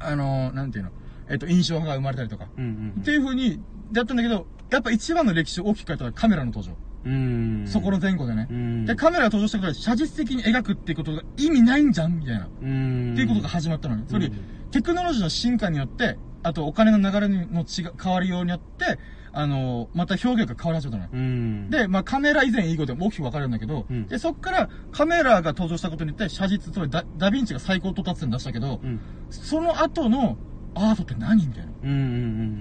[0.00, 0.90] あのー、なんていうの、
[1.30, 3.00] えっと、印象派が生まれたりとか、うんうん。
[3.00, 3.60] っていう風に、
[3.94, 6.76] やったんだけど、やっぱ一番の歴史を大きく変えたのはカメラの登場。
[7.06, 7.64] うん。
[7.66, 8.46] そこの前後でね。
[8.50, 8.84] うん。
[8.86, 12.48] で、カメラが登場したことで写実的に描くっていうことが意味ないんじゃんみたいな。
[12.62, 13.12] うん。
[13.12, 14.04] っていうことが始まったのね。
[14.06, 18.98] つまり、うんテクノロジーの進化によって、あとお金の流れの違変わりようによって、
[19.36, 21.10] あのまた表現が変わり始めたのよ。
[21.12, 21.70] うん。
[21.70, 29.00] で、まあカメラ以前以後でも大きく分かれるんだけど、うんで、そっからカメラが登場したことによって写実、つまりダダヴィンチが最高到達点出したけど、うん。
[29.30, 30.38] その後の
[30.74, 31.70] アートって何みたいな。
[31.70, 31.90] っうん。
[31.90, 31.94] う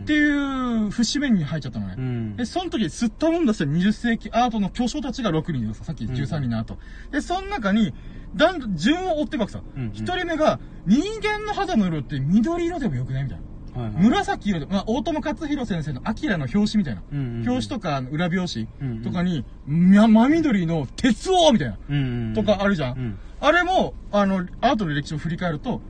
[0.01, 0.05] ん。
[0.05, 1.95] ていう節目に入っちゃったのね。
[1.97, 2.35] うん。
[2.35, 6.77] で、その時、吸ったもんだした20世紀アートの巨匠たちが6人いるさ、さっき13人の後。
[7.11, 7.93] で、その中に、
[8.35, 9.61] だん順を追っていくさ。
[9.75, 13.43] うんうん一、人目が、人間の肌の色って緑色でもよくないみたいな。
[13.75, 14.03] はいはい。
[14.03, 17.03] 紫色で、まあ、大友克洋先生のアキラの表紙みたいな。
[17.11, 21.77] うんうんうん表紙とか裏表うんうん紙とかに、ま、真緑の鉄王みたいな。
[21.89, 22.33] うんうん。
[22.33, 22.97] とかあるじゃん。
[22.97, 23.19] うん。
[23.39, 25.81] あれも、あの、アートの歴史を振り返ると、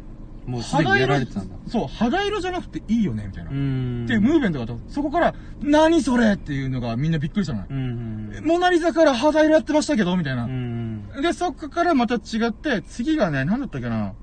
[0.45, 1.55] もうすでにやられてたんだ。
[1.69, 3.51] そう、肌色じゃなくていいよね、みたいな。
[3.51, 4.05] うっん。
[4.07, 4.91] ていうムーブメントがあった。
[4.91, 7.67] そこから、何それっていうのがみんなびっくりしたのね。
[7.69, 7.77] うん。
[8.37, 8.45] うん。
[8.45, 10.47] モナリザから肌色やってましたけど、みたいなう。
[10.49, 11.07] ん。
[11.21, 12.19] で、そこからまた違
[12.49, 14.13] って、次がね、なんだったっけな。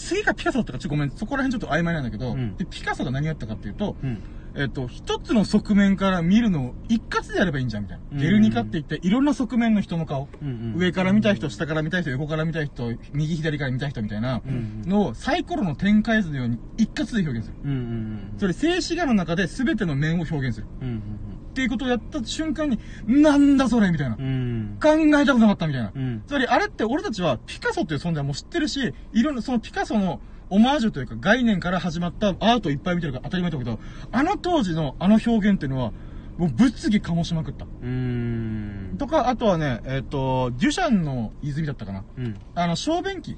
[0.00, 4.22] 次がピカソだったか、ちょっとごめん、そこら辺ちょっと曖昧なんだけど、うんで、ピカソが何やったかっていうと、うん。
[4.56, 8.04] えっ、と、一つの側面から見るのを一括でやればいいんじゃん、みたいな。
[8.12, 10.28] うんゲルニカって言って、いろんな側面の人の顔。
[10.42, 10.74] うん。
[10.76, 17.58] 上から見たい人、下から見たい人、横から見たい人、右左から見たい人みたいなうんのをサイコロの展開図のように一括で表現する。
[17.64, 17.70] うん。
[17.70, 18.34] うん。
[18.38, 20.66] それ、静止画の中で全ての面を表現する。
[20.80, 21.02] うん。
[21.50, 24.16] っていうことをやった瞬間に、なんだそれみたいな。
[24.18, 24.78] うん。
[24.80, 25.92] 考えたことなかったみたいな。
[25.94, 26.22] うん。
[26.26, 33.78] つまり、あれって俺たちはピカソっていう存在も知ってるし、いろんな、そのピカソのオマージュというか概念から始まったアートいっぱい見てるから当たり前だけど、
[34.10, 35.92] あの当時のあの表現っていうのは、
[36.38, 37.66] もう物議醸しまくった。
[37.82, 38.96] うん。
[38.98, 42.04] とか、あとはね、えっ、と、デュシャンの泉だったかな。
[42.16, 42.36] うん。
[42.54, 43.36] あの、小便器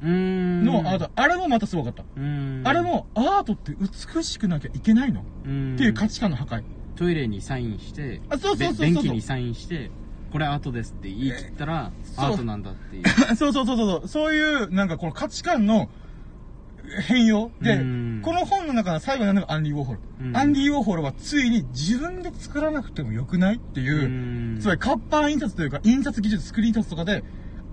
[0.00, 0.64] うん。
[0.64, 2.04] のアート、あれもまたすごかった。
[2.16, 2.62] うん。
[2.64, 5.24] あれ、も、アートって美しくなきゃいけないの？
[5.44, 5.74] うん。
[5.74, 6.62] っていう価値観の破壊。
[6.96, 9.90] トイレにサインして、あそうそうそうそうべ便器にサインして、
[10.32, 13.04] これアートですって言い切ったら、そうアートなんだっていう。
[13.36, 14.08] そうそうそうそう。
[14.08, 15.88] そういう、なんかこの価値観の
[17.06, 17.50] 変容。
[17.60, 20.00] でうん、この本の中の最後になるのがアンディ・ウォーホル。
[20.20, 24.08] うんアンディ・ウォーホルはついに自分で作らなくてもよくないっていう、う
[24.56, 27.24] んつまり活版印刷というか、印刷技術、スクリーン印刷とかで、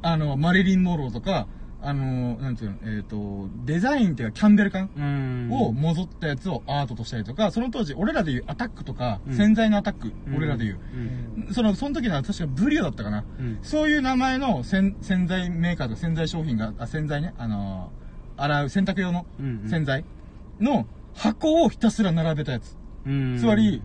[0.01, 1.47] あの、マリリン・モローとか、
[1.85, 5.49] あの、なんていうの、えっ、と、デザインっていうか、キャンベル缶うん。
[5.51, 10.79] をもぞったやつをアートとしたりとか、その当時、俺らでいうアタックとか、うん潜在のアタック、うん俺らでいう。
[11.45, 11.53] うん。
[11.53, 13.25] その、その時のは確かブリオだったかな。
[13.39, 13.59] うん。
[13.61, 18.03] そういう名前の洗洗剤メーカーと洗剤商品が、あ、洗剤ね、あのー
[18.35, 19.25] 洗う洗濯用の
[19.69, 20.05] 洗剤
[20.59, 22.75] の箱をひたすら並べたやつ。
[23.05, 23.37] うん。
[23.37, 23.81] つまり、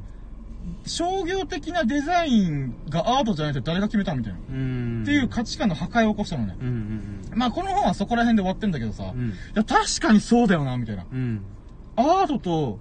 [0.87, 4.39] 商業的なデザインがアートじゃないと誰が決めたみたいな。
[4.51, 5.03] うん。
[5.03, 6.57] っていう価値観の破壊を起こしたのね。
[6.61, 9.33] うんうんまあこの本はそこら辺で終わってんだけどさ、いうん。
[9.55, 11.07] や確かにそうだよな、みたいな。
[11.11, 11.43] うん。
[11.97, 12.79] アートと、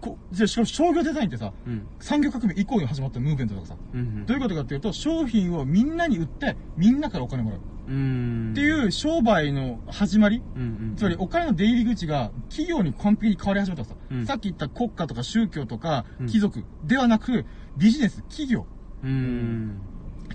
[0.00, 1.86] こじゃあしかも商業デザインってさ、うん。
[1.98, 4.26] 産業革命以降に始まったムーブメントとかさ、うん。
[4.26, 7.60] どういうことかっていうと、商品をみんなに売って、みんなからお金もらう。
[7.90, 8.50] うん。
[8.52, 10.96] っていう商売の始まり、うんうん。
[10.96, 17.44] つまりお金の出入り口が企業に完璧に変わり始めたさ、うんさっき言った国家とか宗教とかうん貴族ではなく、
[17.76, 18.66] ビジネス、企業
[19.02, 19.80] うん。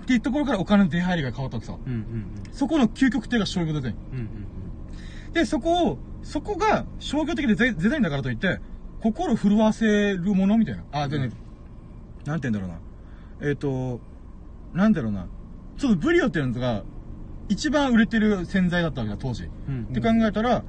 [0.00, 1.76] っていうところからお金の出入りが変わったわけさ。
[1.84, 3.94] うんうんそこの究極点が商業デザイン。
[4.12, 4.18] うん。
[4.18, 4.28] うん
[5.32, 8.58] で、そこを、そこが商業的でデデザインだからといって、
[9.02, 10.84] 心震わせるものみたいな。
[10.92, 11.30] あ、でね、
[12.24, 12.80] なんて言うんだろ
[13.40, 13.50] うな。
[13.50, 14.00] えっ、と、
[14.72, 15.28] なんだろうな。
[15.76, 16.84] ちょっとブリオっていうのが、
[17.48, 19.48] 一番売れてる洗剤だったわけだ、当時。
[19.68, 19.82] うん。
[19.84, 20.64] って考えたら、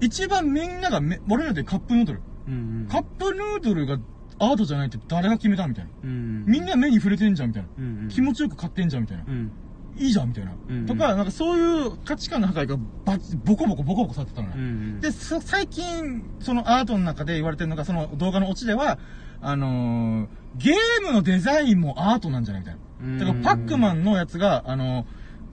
[0.00, 2.20] 一番みんながめ、俺らでカップヌードル。
[2.46, 2.88] うんうん。
[2.88, 3.98] カップヌードルが
[4.38, 5.90] アートじゃないって誰が決めたみたいな。
[6.04, 6.44] うん。
[6.46, 7.68] みんな目に触れてんじゃんみたいな。
[7.78, 8.08] うんうん。
[8.08, 9.24] 気持ちよく買ってんじゃんみたいな。
[9.26, 9.50] うん。
[9.96, 10.52] いいじゃんみたいな。
[10.68, 14.54] うんとか、なんかそういう価値観の破壊がバチボコボコボコボコされてたのね。
[14.56, 14.64] うんう
[14.98, 15.00] ん。
[15.00, 18.98] で、そ最近、そのアートの中で言われてるのが、その動画のオチでは、
[19.40, 23.18] あのーゲームのデザインもアートなんじゃないみたいな。
[23.18, 25.06] だからパックマンのやつが、あのー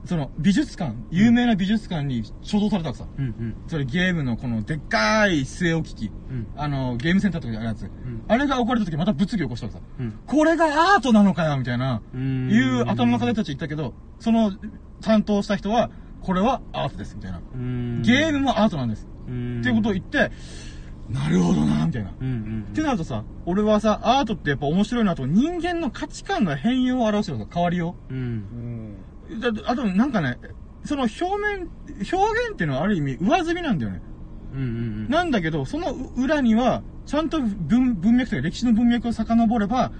[0.05, 3.07] その美術館、有名な美術館に所蔵されたわけさ。
[3.17, 3.55] うんうん。
[3.67, 6.11] それゲームのこのでっかい据え置き機。
[6.29, 6.47] うん。
[6.55, 7.85] あの、ゲームセンターとかにあるやつ。
[7.85, 7.89] ん
[8.27, 9.83] あれが置かれた時また物議を起こしたわけさ。
[9.99, 10.19] うん。
[10.27, 14.51] これがアートなのかよみたいな、うんいう頭の中でたち言ったけど、その
[15.01, 15.89] 担当した人は、
[16.21, 17.41] これはアートです、みたいな。
[17.53, 18.01] うん。
[18.01, 19.07] ゲームもアートなんです。
[19.27, 19.59] うん。
[19.61, 20.31] っていうことを言って、
[21.09, 22.11] なるほどな、みたいな。
[22.19, 22.67] うんうん。
[22.71, 28.95] ってなるとさ、俺はさ、アートってやっぱ面白いなと、人間の価値観の変容を表してるの変わりようん。
[29.29, 29.37] うん。
[29.37, 29.53] う。
[29.53, 30.39] だあと、なんかね、
[30.83, 34.01] その表面、表現っていうのはある意味上積みなんだよね。
[34.53, 35.09] うんうん。
[35.09, 39.91] なんだけど、その裏には、ちゃんと文文脈というか歴史の文脈を遡れば、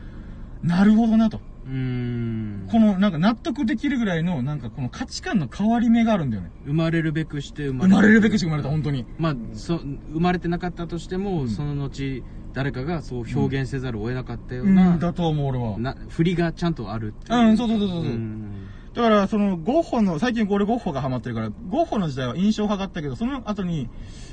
[0.64, 1.40] なるほどなと。
[1.68, 2.68] うん。
[2.72, 6.52] この、なんか納得できるぐらいの、なんかこの価値観の変わり目があるんだよね。
[6.66, 9.06] 生まれるべくして生生まれるべくして生まれた、本当に。
[9.18, 15.78] まあ、そ、生まれてなかったとしても、うんその後、誰かがそう表現せざるを得なかったよううな、ん、だと思う、俺は。
[15.80, 17.50] な振りがちゃんとあるっていう。
[17.50, 18.52] うんそうそうそうそううん
[18.96, 23.90] だから、その、ゴッホの、最近俺ゴッホがハマってるから、ゴッホの時代は印象派だったけど、その後に、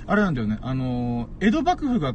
[0.07, 2.15] あれなんだよね、あのー、江戸幕府が、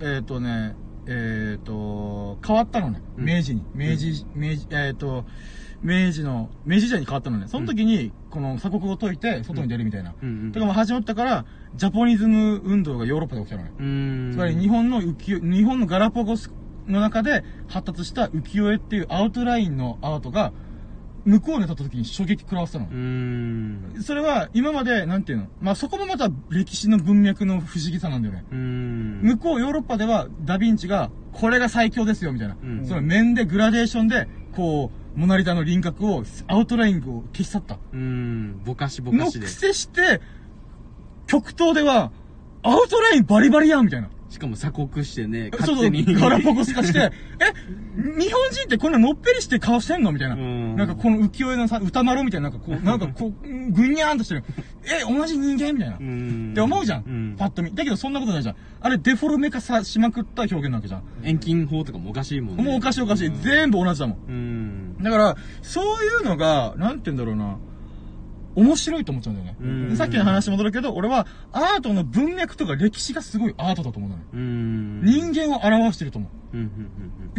[0.00, 3.02] えっ、とね、えっ、と、変わったのね。
[3.18, 3.64] うん明治に。
[3.74, 5.24] 明治、明治、えっ、と、
[5.82, 7.48] 明治の、明治時代に変わったのね。
[7.48, 10.14] その時に、この鎖国を解いて、外に出るみたいな。
[10.22, 13.72] うんうんとかも始まったから、ジャポニズム運動がヨーロッパで起きたのね。
[13.78, 14.30] うん。
[14.32, 16.52] つまり日本の浮世、日本のガラパゴス
[16.86, 20.52] の中で発達した浮世絵っていうアウトラインのアートが、
[21.28, 22.94] 向こうに立った時に衝撃食らわせたのう。
[22.94, 24.02] ん。
[24.02, 25.48] それは今まで、なんていうの？
[25.60, 28.44] まあ、そこもまた歴史の文脈の不思議さなんだよね。
[28.50, 29.20] うん。
[29.22, 32.56] 向こうヨーロッパではダヴィンチが、これが最強ですよ、みたいな。
[32.62, 37.78] うんその面でグラデーションで、こう、モナリザの輪郭を、アウトラインを消し去った。
[37.92, 38.62] うん。
[38.64, 39.46] ぼかしぼかのしで。
[39.46, 40.22] 癖して、
[41.26, 42.10] 極東では、
[42.62, 44.08] アウトラインバリバリやんみたいな。
[44.30, 46.14] しかも鎖国してね、そうそう、勝手に。
[46.20, 47.10] ガラパゴス化して、え、
[48.20, 50.34] 日本人ってこんなのっぺりして顔してんのみたいな。
[50.34, 54.44] うんなんかこの浮世絵のさ、歌丸みたいな、なんかこう、 なんかこう、ぐにゃーんとしてる。
[54.84, 55.96] え、同じ人間みたいな。
[55.98, 56.50] うん。
[56.52, 57.04] って思うじゃん。
[57.06, 57.36] うん。
[57.38, 57.74] パッと見。
[57.74, 58.56] だけどそんなことないじゃん。
[58.80, 61.02] あれデフォルメ化さしまくった表現なわけじゃん。
[61.22, 62.62] 遠近法とかもおかしいもんね。
[62.62, 63.32] もうおかしいおかしい。
[63.42, 64.96] 全部同じだもん。
[65.02, 67.56] だから、そういうのが、なんて言うんだろうな。
[68.58, 69.56] 面白いと思っちゃうんだよね。
[69.60, 74.22] うんでさっきの話戻るけど、俺はアートの文脈とか歴史がすごいアートだと思うのよ。
[74.34, 75.02] うん。
[75.04, 76.56] 人間を表してると思う。
[76.56, 76.62] うん。
[76.62, 76.70] うん。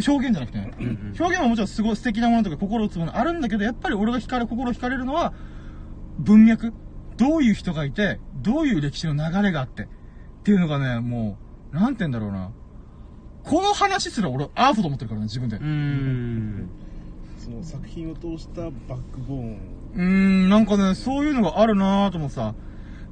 [0.06, 0.72] 表現じゃなくてね。
[0.78, 5.34] うんうん表現はもちろんすごい素敵なものとか心を打つものあるんだけど、やっぱり俺が惹かれ、心惹かれるのは、
[6.18, 6.72] 文脈。
[7.16, 9.82] どういう人がいて、どういう歴史の流れがあって。
[9.82, 9.86] っ
[10.42, 11.36] ていうのがね、も
[11.72, 12.50] う、なんて言うんだろうな。
[13.44, 15.58] この話すら俺アートと思ってるからね、自分で。
[17.38, 18.72] その作品を通したバッ
[19.12, 19.58] クボーン
[19.94, 22.54] うーん、なんかね、そういうのがあるなぁと思ってさ。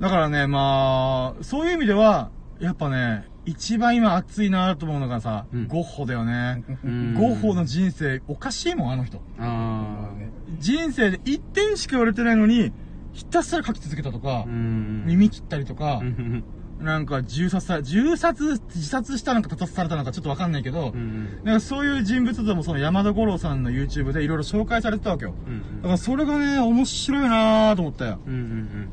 [0.01, 6.62] だからね、まあ、そういう意味では、やっぱね、一番今熱いなぁと思うのがさ、うんゴッホだよね。
[6.85, 9.21] うんゴッホの人生、おかしいもん、あの人。
[9.38, 10.11] あ
[10.59, 12.73] 人生で一点しか言われてないのに、
[13.12, 15.05] ひたすら書き続けたとかう、ん。
[15.07, 16.45] 耳切ったりとかう、ん。
[16.81, 21.41] なんか銃殺さ、銃殺、自殺したのか他殺されたのかちょっとわかんないけどう、ん。
[21.43, 25.35] なんかそういう人物像もその山田五郎さんの YouTube でいろいろ紹介されてたわけよ。
[25.47, 25.83] うん。
[25.83, 28.21] だからそれがね、面白いなぁと思ったよ。
[28.27, 28.33] うん。
[28.33, 28.88] うん。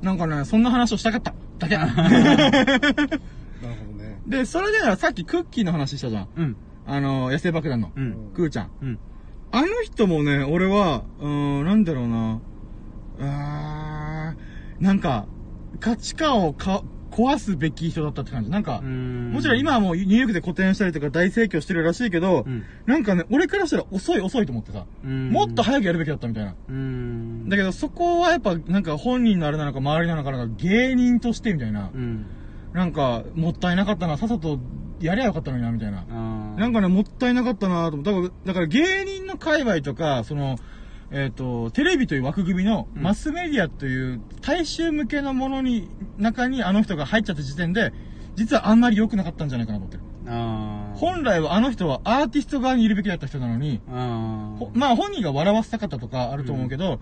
[0.00, 1.34] なんかね、そんな話をしたかった。
[1.58, 1.76] だけ。
[1.76, 1.98] なるほ
[3.96, 6.28] どねで、それでさっきクッキーの話したじゃん。
[6.36, 6.56] うん。
[6.86, 7.92] あの、野生爆弾の。
[7.94, 8.30] うん。
[8.34, 8.70] クーちゃん。
[8.82, 8.98] うん。
[9.52, 11.28] あの人もね、俺は、うー
[11.62, 12.40] ん、なんだろうな。
[13.20, 15.26] あー、なんか、
[15.82, 18.50] 価値観をか壊すべき人だったって感じ。
[18.50, 19.32] なんか、うん。
[19.32, 22.64] もちろん今はもうニューヨークで個展したりとか大盛況してるらしいけど、うん。
[22.86, 25.30] なんかね、俺からしたら遅い遅いと思ってさ、うん。
[25.30, 26.54] もっと早くやるべきだったみたいな。
[26.68, 27.48] うん。
[27.48, 31.90] だけどそこはやっぱなんか本人のあれなのか周りなのかなんか芸人としてみたいな。
[31.92, 32.26] うん。
[32.72, 34.58] なんか、もったいなかったな、さっさと
[34.98, 36.04] やりゃよかったのにな、みたいな。
[36.56, 38.04] なんかね、もったいなかったなと思う。
[38.04, 40.56] だから、だから芸人の界隈とか、その、
[41.12, 43.02] えっ、と、テレビという枠組みのうん。
[43.02, 47.92] マスメディアという大衆向けのものに、中にあの人が入っちゃった時点で、
[48.34, 50.02] 実はあんまり良くなかったんじゃないかなと思ってる。
[50.94, 57.00] 本来はあの人はアーティスト側にいるべきだった人なのに、あまあ本人が笑わせたかったとかあると思うけど、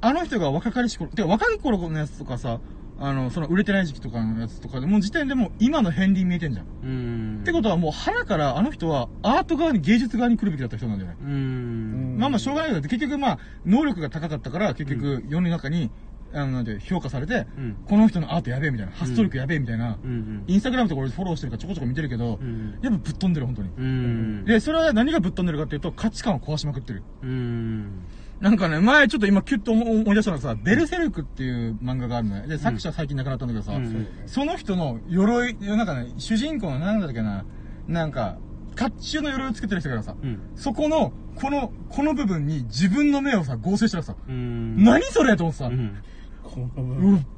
[0.00, 2.60] あの人が若かりし頃、てか若い頃のやつとかさ、
[3.02, 6.66] あの、その売れてない時期とかのやつとかでもう時点でもう今の片鱗見えてんじゃん。
[6.84, 7.38] うん。
[7.42, 11.16] ってことはもう腹からあの人はアート側に芸術側に来るべきだった人なんだよね。
[11.20, 12.16] うん。
[12.18, 15.90] まあまあしょうがないけど、結局まあ、能力が高かったから結局世の中に、
[16.32, 17.76] あの、なんて評価されて、うん。
[17.86, 20.44] この人のアートやべえみたいな、発想力やべえみたいな、うん。
[20.46, 22.78] インスタグラムとか俺フォローしてるからちょこちょこ見てるけど、うん。
[22.82, 23.70] やっぱぶっ飛んでる本当に。
[23.76, 24.44] うん。
[24.44, 27.02] で、それは何がぶっ飛んでるかっていうと価値観を壊しまくってる。
[27.22, 28.04] うん。
[28.42, 32.48] なんかね、前ちょっと今キュッと思思い出したのがさ、ベルセルクっていう漫画があるのね。
[32.48, 37.44] で、作者は最近亡くなったんだけどさ、うんその人の鎧、なんかね、主人公のなんだっけな、
[37.86, 38.38] なんか、
[38.76, 40.40] 甲冑の鎧を作ってる人がさ、うん。
[40.56, 44.82] そこの、この、この部分に自分の目をさ、合成したらさ、うん。
[44.82, 46.02] 何それと思ってさ、うん。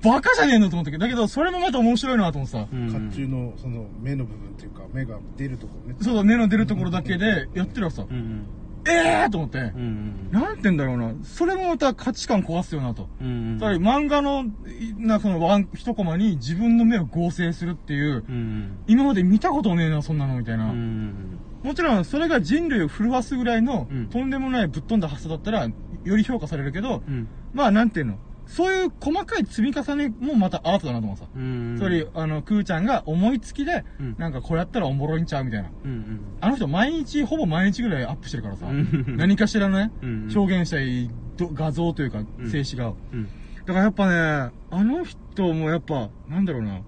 [0.02, 2.90] バカじゃねえのと思ったけど、だけど、それもまた面白いなと思ってさ、うん。
[2.90, 8.46] 甲冑のその目の部分っていうか目が出るところねそうだ、目の出るところだけでやってるらさ、うん。
[8.86, 10.28] ええーと思って、うん。
[10.30, 13.08] なんて言うんだろうな、それもまた価値観壊すよなと。
[13.20, 13.56] うん。
[13.58, 18.78] つまり漫画の、いな、そのワン、一コマに自分の目を合成するっていう、うん。
[18.86, 20.70] 今まで見たことねえな、そんなの、みたいな。
[20.70, 21.38] うん。
[21.62, 27.26] もちろん、それが人類を震わすぐらいの、うんとんでもないぶっ飛んだ発想だったら、より評価されるけど、うん。
[27.54, 28.18] まあ、なんていうの？
[28.46, 31.24] そういう細かい積み重ねもまたアートだなと思うさ。
[31.34, 31.76] うん。
[31.78, 35.70] つまり、あの、クーちゃんが思いつきで、うんなんかこうやったらおもろいんちゃうみたいな。
[35.84, 36.20] うん。
[36.40, 40.32] あの人毎日、ほぼ毎日ぐらいアップしてるからさ、うん何かしらのね、うん。
[40.34, 42.96] 表現したいど画像というか、うん静止画を。
[43.12, 43.24] うん。
[43.66, 46.80] だからやっぱね、あの人もやっぱ、なんだろうな。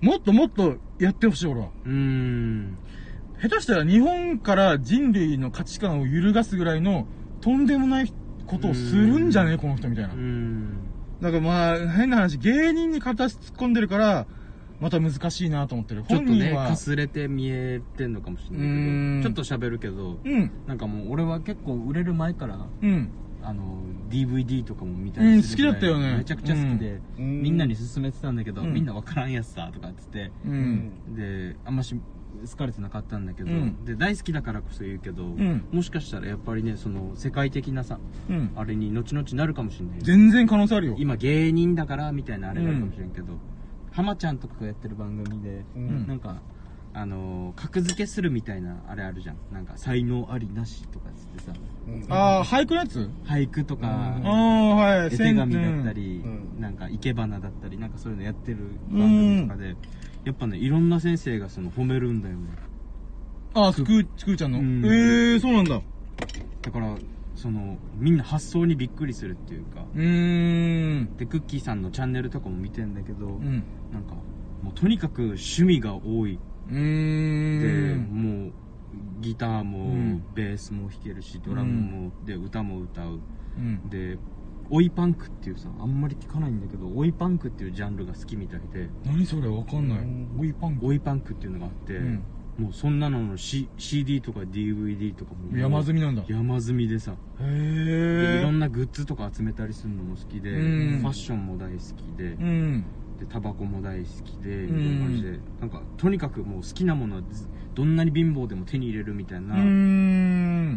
[0.00, 1.68] もっともっとやってほしい、俺は。
[1.84, 2.78] うーん。
[3.40, 7.06] 下手したら日本から人類の価値観を揺るがすぐらいの、
[7.40, 8.12] とんでもない
[8.50, 10.14] ことをするんじゃねえ、この人みたいな。
[10.14, 10.72] ん。
[11.20, 14.26] だからまあ、変な話、芸人に片足突っ込んでるから、
[14.80, 16.02] また難しいなと思ってる。
[16.08, 23.10] ちょっとね、本人は、かすれて見えてんのかもしれないけど、ちょっと喋るけど、うん、なんかもう俺は結構売れる前から、うん。
[23.42, 31.14] あの、DVD とかも見たりするぐらいうん好きだったよねめちゃくちゃ好きで、うんみんなに勧めてたんだけど、うんみんなわからんやつさ、とかっつって、うん。
[31.14, 31.94] で、あんまし
[32.50, 33.84] 好かれてなかったんだけど、うん。
[33.84, 35.66] で、大好きだからこそ言うけど、ん。
[35.72, 38.52] もしかしたらやっぱりね、その、世界的なさ、うん。
[38.56, 39.98] あれに後々なるかもしれない。
[40.02, 40.96] 全然可能性あるよ。
[40.98, 43.38] 今芸人だから、みたいなあれがあるかもしれんけど、
[43.92, 46.06] 浜ちゃんとかがやってる番組で、うん。
[46.06, 46.40] なんか、
[46.92, 49.36] あのー格付けするみたいなあれあるじゃん。
[49.52, 51.52] なんか、才能ありなしとかっつってさ、
[51.86, 52.04] うん。
[52.08, 53.10] ああ、俳句のやつ？
[53.24, 54.26] 俳句とか、うん。
[54.26, 54.30] あ
[54.72, 55.06] あ、はい。
[55.06, 56.60] 絵手紙だったり、うん。
[56.60, 59.76] なんか生け花だったり、なんかそういうのやってる番組とかで、
[60.24, 62.50] やっぱね、いろんな先生がその褒めるんだよね。
[63.54, 64.58] ああ、スクー、スクーちゃんの。
[64.58, 65.76] うんええー、そうなんだ。
[65.76, 65.82] う
[66.62, 66.94] だから、
[67.34, 71.16] その、みんな発想にびっくりするっていうか、ーん。
[71.16, 73.64] で、クッキーさんのチャンネルとかも見てんだけど、うん。
[73.90, 74.14] なんか、
[74.60, 76.38] もうとにかく趣味が多い。
[76.68, 78.44] うーで、ん。
[78.44, 78.52] もう、
[79.20, 83.22] ギターも、うんベースも弾けるし、ドラムも、で、歌も歌う。
[83.56, 83.88] うん。
[83.88, 84.18] で、
[84.70, 90.28] 追いパンクっていうさ、あんまり聞かないんだけど、追いパンクっていうジャンルが好きみたいで、何それわかんないうん。
[90.38, 90.86] オイパンク。
[90.86, 92.22] 追いパンクっていうのがあって、うん
[92.58, 96.20] もうそんなのの、C、CD とか DVD とかも山積みなんだ。
[96.22, 98.40] へ山積みでさ、でいえ。
[98.42, 102.84] ろんなグッズとか集めたりするのも好きで、うんファッションも大好きで、うん。
[103.18, 109.54] でタバコも大好きで、うんみたいな感じで、なんかとにかくもう好きなものはずどんなに貧乏でも手に入れるみたいうな。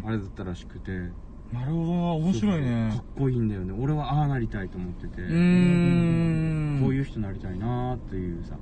[0.07, 1.09] あれだったらしくて、
[1.53, 2.01] なるほどな。
[2.13, 3.01] 面白いかねっ。
[3.17, 3.73] こいいんだよね。
[3.79, 6.79] 俺はああなりたいと思ってて、うーん。
[6.81, 8.55] こういう人になりたいなーっていうさ。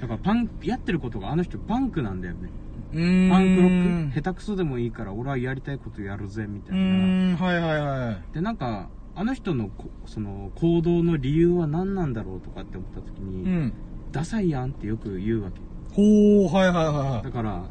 [0.00, 2.48] だからパン、やってることがあの人パンクなんだよね。
[2.90, 7.36] パンクロック下手くそでもいいから俺はやりたいことやるぜみたういな。
[7.36, 8.34] はいはいはい。
[8.34, 13.72] で、なんか、あの人のこその行動の理由は何なんだろうとかって思った時に、うん。
[14.12, 15.60] ダサいやんってよく言うわけ。
[15.94, 16.02] ほ
[16.46, 17.64] う、はいはいはだから、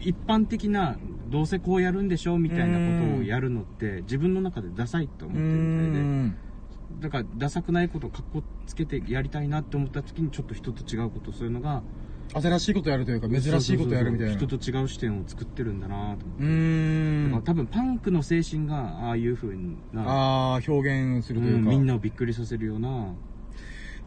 [0.00, 0.96] 一般的な、
[1.30, 5.28] どうせこうやるんでしょみたいなことをやるのって、自分の中でダサいとい。
[5.28, 6.50] 思うってるみたいで。
[7.02, 11.82] だから、ダサくないことをかっこつけてやりたいなって思った時に、ちょっと人と違うことをするのが、
[12.34, 14.32] 新しいことやるというか、珍しいことやるみたいな。
[14.32, 16.44] そうそうそう人と違う視点を作ってるんだなと思って。
[16.44, 17.24] ん。
[17.24, 19.54] だから多分パンクの精神がああいう風
[19.92, 21.58] な、ああ、表現するというか。
[21.60, 23.14] うんみんなをびっくりさせるような、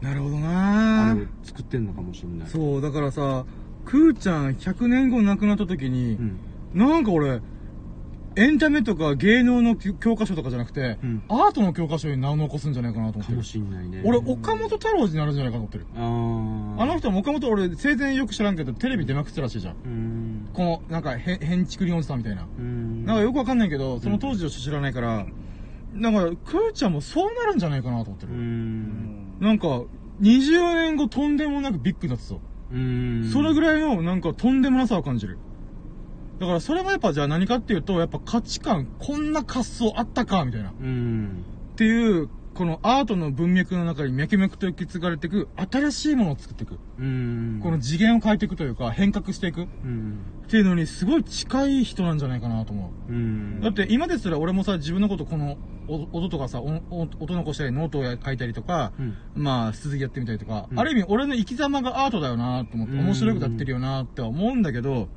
[0.00, 2.48] なるほどあなれを作ってんのかもしれない。
[2.48, 3.44] そう、だからさ、
[3.84, 6.38] くーちゃん100年後亡くなった時にう、ん。
[6.74, 7.40] なんか俺、
[8.36, 13.42] エンタメとか芸能の教教科書とかじゃなくて、うんアートの教科書に名を残すんじゃないかなと思ってるかも。
[13.44, 14.02] しんないね。
[14.04, 15.86] 俺、岡本太郎になるんじゃないかと思ってる。
[15.94, 19.76] あーあの人も岡本俺、生前よく知らんけど、テレビ出まくってたらしいじゃん。
[19.84, 20.48] うん。
[20.52, 22.48] この、なんか、へ、変築りおじさんみたいな。
[22.58, 23.04] うん。
[23.04, 25.26] なんかよくわかんないけど、その当時を知らないから、
[25.92, 28.34] なんか、くーちゃんもそうなるんじゃないかなと思ってうる。
[28.34, 29.38] ん。
[29.38, 29.68] なんか、
[30.20, 32.40] 20年後とんでもなくビッグになってそう。
[32.74, 33.30] うん。
[33.32, 33.62] それぐい。
[33.62, 35.38] らいの、なんか、とんでもなさを感じる。
[36.38, 40.70] だから、それもやっぱ、じゃあ何かっていうと、やっぱ価値観、こんな滑走あったか、みたいな。
[40.70, 41.44] っうん。
[41.76, 46.78] ていう、このアートの文脈の中に脈々と受け継がれていく、新しいものを作っていく。
[46.98, 47.60] うん。
[47.62, 49.62] この次元を変えていくというか、変革していく。
[49.62, 50.18] っうん。
[50.48, 53.12] ていうのに、すごい近い人なんじゃないかなと思う。
[53.12, 53.60] うん。
[53.60, 55.56] だって今ですら俺もさ、自分のことこの
[55.88, 56.80] お音とかさ、音
[57.34, 59.16] 残したりノートを書いたりとか、うん。
[59.42, 65.08] まあ、続きやってみたりとか、うんある意味俺の生き様がアートだよなと思って、うん面白いことやってるよなって思うんだけど、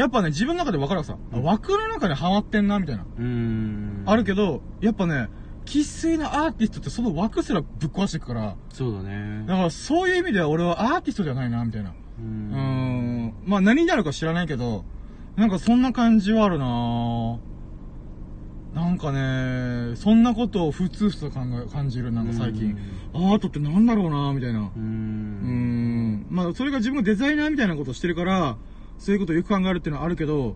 [0.00, 3.04] やっぱね、自分の中で分かるわさ、うん枠の中にハマってんな、みたいな。
[3.18, 4.02] うん。
[4.06, 5.28] あるけど、やっぱね、
[5.66, 9.44] 生粋なアーティストってその枠すらぶっ壊していくから、そうだね。
[9.46, 11.92] だからそういう意味では俺はアーティストじゃないな、みたいな。
[12.18, 13.34] うん。
[13.44, 14.86] まあ何になるか知らないけど、
[15.36, 17.38] なんかそんな感じはあるな
[18.72, 22.74] なんかね、そんなことをふつふつと考え、感じる、なんか最近。
[23.12, 24.60] アートってなんだろうなみたいな。
[24.60, 24.62] う。
[24.74, 26.26] うん。
[26.30, 28.56] まあそれが自分がデザイナーみたいなことをしてるから、
[29.00, 30.54] そういうことをよく考えるっていうのはあるけど、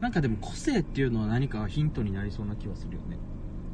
[0.00, 3.18] なんかでも個性っていうのは何かヒントになりそうな気はするよね。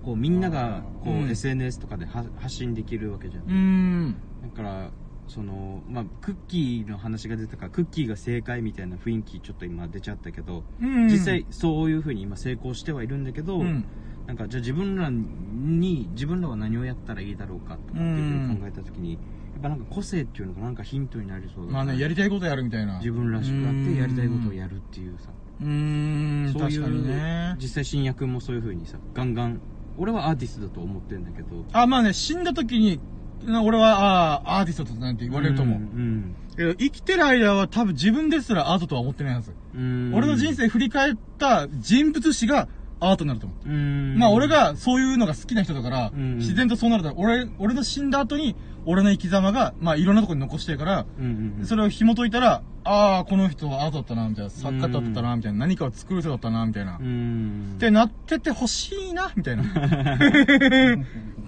[0.02, 3.44] こうみんながこう、うん SNS とかでは発信できるわけじゃん。
[3.44, 4.16] うーん。
[4.42, 4.90] だから、
[5.28, 11.06] その、まあ、クッキーの話が出たから、クッキーが正解みたいな雰囲気ちょっと今出ちゃったけど、うん。
[11.08, 13.86] 実際そういう風に今成功してはいるんだけど、うん。
[14.26, 19.18] なんかじゃあ自分らに、自分らは何をやったらいいだろうかとかっていうふうに考えたときに、や
[19.58, 22.98] っぱなんか個性っていうのがなんかヒントになりそうだまあね、やりたいことやるみたいな。
[22.98, 25.30] 自分らしくやってやりたいことをやるっていうさ。
[25.60, 27.56] うーん、そうい確かにう、ね。
[27.60, 29.60] 実際新役もそういう風にさ、ガンガン、
[29.96, 32.98] 俺はアーティストだと思ってんだけど、あ、まあね、死んだ時に、
[33.44, 35.78] な俺は、ああ、アーティストとなんて言われると思う。
[35.78, 36.34] ん。
[36.56, 39.52] けど、生きてる間は多分自分ですらアートとは思ってないはず。
[39.74, 40.12] うん。
[40.14, 42.68] 俺の人生振り返った人物史が
[43.00, 43.68] アートになると思う。
[43.68, 44.18] うん。
[44.18, 47.20] まあ俺、がそういうのが好きな人だから、うん自然とそうなるだろう。
[47.20, 51.66] 俺、俺の死んだ後に、俺の生き様が、まあいろんなところに残してるから、うんうん。
[51.66, 54.50] それを紐解いたら、ああ、この人はアートだったな、みたいな。
[54.50, 55.58] 作家だったな、みたいな。
[55.60, 56.98] 何かを作る人だったな、みたいな。
[57.00, 57.76] うっん。
[57.78, 59.64] てなってて欲しいな、みたいな。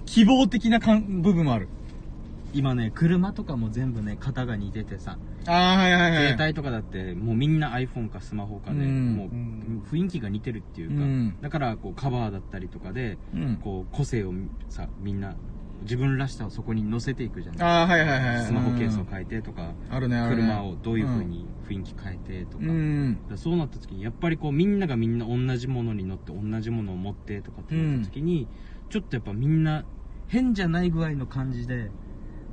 [0.06, 1.68] 希望的なかん部分もある。
[2.54, 6.28] 今ね、車とかも全部ね、型が似ててさ、ああ、はいはいはい。
[6.28, 13.56] 携帯とかだって、もうみんな iPhone かスマホかで、うんもううん雰囲気が似てるっていうか、うんだからこうカバーだったりとかで、うん。
[13.62, 14.32] こう個性を
[14.70, 15.34] さ、みんな、
[15.82, 18.46] 自分らしさをそこに乗せていくじゃないああ、はいはいはい。
[18.46, 20.42] スマホケースをうん変えてとか、あるね、あるね。
[20.42, 23.22] 車をどういう風に雰囲気変えてとか、うん。
[23.36, 28.48] そうなった時にやっぱりこうみんながみんな同じものに乗って同じものを持ってとかってなった時に、
[28.88, 29.84] ちょっとやっぱみんな
[30.28, 31.92] 変じゃない具合の感じで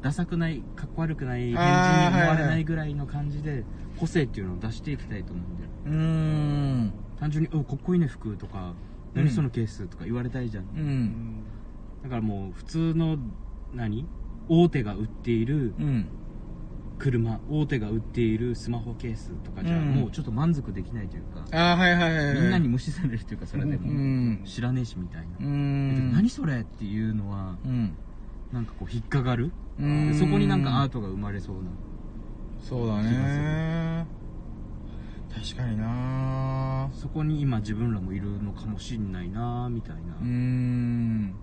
[0.01, 3.63] ダサくないかっこ悪くない変人に思われないいぐらいの感じで
[3.97, 6.93] 個性っていうのを出していきたいと思うんだようーん。
[7.19, 8.75] 単純に「おかっこいいね服」とか
[9.15, 10.67] 「うん何そのケース」とか言われたいじゃん、う。
[10.75, 11.45] うんん
[12.03, 13.17] だからもう普通の
[13.73, 14.05] 何？
[14.49, 16.09] 大手が売っているうん。
[16.99, 22.35] 車大手が売っているスマホケースとかじゃ、うんもうちょっと満足できないというか、ああ、はいはいはいはい。
[22.41, 24.43] みんなに無視されるっていうかそれでうも、ん。
[24.45, 26.11] 知らねえしみたいな、うーん。
[26.13, 27.97] 何それっていうのはうん。
[28.51, 29.53] なんかこう引っかかる？
[29.79, 31.71] うーんそこになんかアートが生まれそうな
[32.61, 34.07] そうだね。
[35.35, 36.89] 確かにな。
[36.93, 40.01] そこに今自分らもいるのかもしんないなみたいな。
[40.01, 41.35] うーん。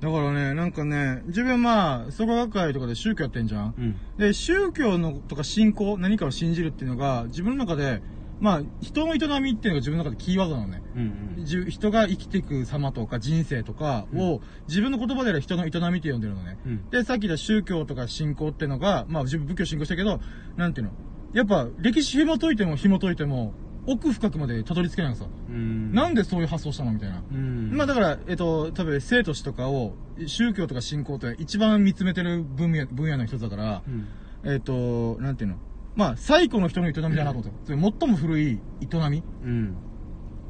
[0.00, 3.74] だからね、なんかね、自分まあ、創価学会とかで宗教やってんじゃん。
[3.76, 4.00] うん。
[4.18, 8.02] で、宗教のとか信仰、何かを信じるっていうのが、自分の中で、
[8.40, 10.82] まあ、人の営みっていうのが自分の中でキーワードなのね。
[10.96, 16.58] うんじゅ人が生きていく様とか人生とかを、自分の言葉では人の営みって呼んでるのね。
[16.64, 16.90] うん。
[16.90, 20.20] で、さっき言った宗教とか信仰ってのが、まあ自分仏教信仰したけど、
[20.56, 20.92] なんていうの？
[21.34, 23.52] やっぱ歴史紐解いても紐解いても、
[23.86, 25.26] 奥深くまでたどり着けないのさ。
[25.50, 27.22] うんなんでそういう発想したのみたいな。
[27.30, 29.94] うんまあだから、えっと、多分生と死とかを、
[30.26, 34.06] 宗教とか信仰って一番見つめてる分野分野の一つだから、うん
[34.50, 35.56] えっと、なんていうの？
[35.96, 37.54] まあ、最古の人の営みだなと思ってる。
[37.64, 39.76] それ最も古い営みうん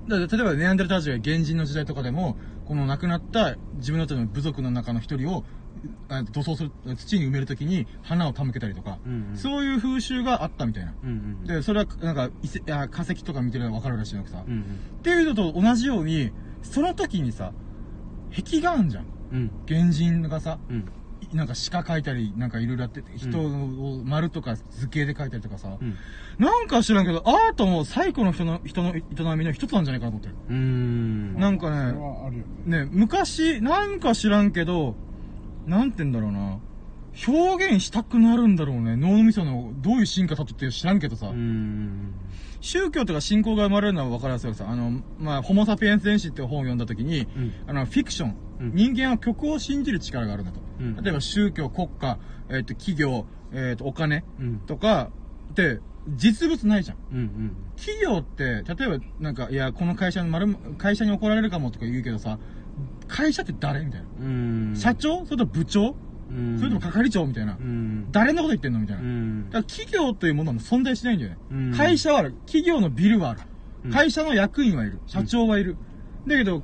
[0.06, 5.53] だから例えばネアンデルタール人が原人の時代とかでも、この亡くなった自分たちの部族の中の一人を、あ
[6.32, 9.36] 土葬する、土に埋めるときに花を手向けたりとか、うんうん。
[9.36, 10.94] そういう風習があったみたいな。
[11.02, 14.44] うんうんで、それはなんか遺跡あ化石とか見てればわかるらしいのくさ。
[14.46, 16.32] うんっていうのと同じように、
[16.62, 17.52] その時にさ、
[18.34, 19.06] 壁画あんじゃん。
[19.32, 19.50] うん。
[19.68, 20.88] 原人がさ、うん。
[21.32, 25.96] なんか鹿描いたり、なんかいろいろやってて、人を丸とか図形で描いたりとかさ、うん。
[26.38, 29.02] なんか知らんけど、アートも最古の人の、人の営
[29.36, 30.34] みの一つなんじゃないかなと思ってる。
[30.48, 31.38] うん。
[31.38, 31.92] なんかね
[32.66, 32.84] ね。
[32.84, 34.94] ね、昔、なんか知らんけど、
[35.66, 36.58] なんて言うんだろうな。
[37.28, 38.96] 表現したくなるんだろうね。
[38.96, 41.28] 脳みその、どういう進化たとって知らんけどさ。
[41.28, 42.14] うん
[42.60, 44.70] 宗教とか信仰が生まれるのは分かりやすいけどさ。
[44.70, 48.36] あの、まあ、ホモサピエンス電子って本を読んだ時に、うんあの、フィクション。
[48.60, 50.60] うん人間は曲を信じる力があるんだと。
[50.80, 55.10] うん例えば宗教、国家、えっ、と、企業、えっ、と、お金うんとか、
[55.50, 56.96] って、実物ないじゃん。
[57.12, 62.38] うんうん企業って、例えば、なんか、いや、この会社の丸、会社に怒られるかもとか言うけどさ、
[63.08, 64.06] 会社って誰みたいな。
[64.20, 65.24] うん社長？
[65.24, 65.94] それとも部長？
[66.30, 67.62] うんそれとも係長みたいなう。
[67.62, 69.02] ん誰のこと言ってんのみたいな。
[69.02, 71.38] うだんから企業というものは存在しないんだよね。
[71.50, 72.34] うん会社はある。
[72.46, 73.40] 企業のビルはある。
[73.86, 74.98] うん会社の役員はいる。
[75.06, 75.76] 社長はいる。
[76.26, 76.62] だけど、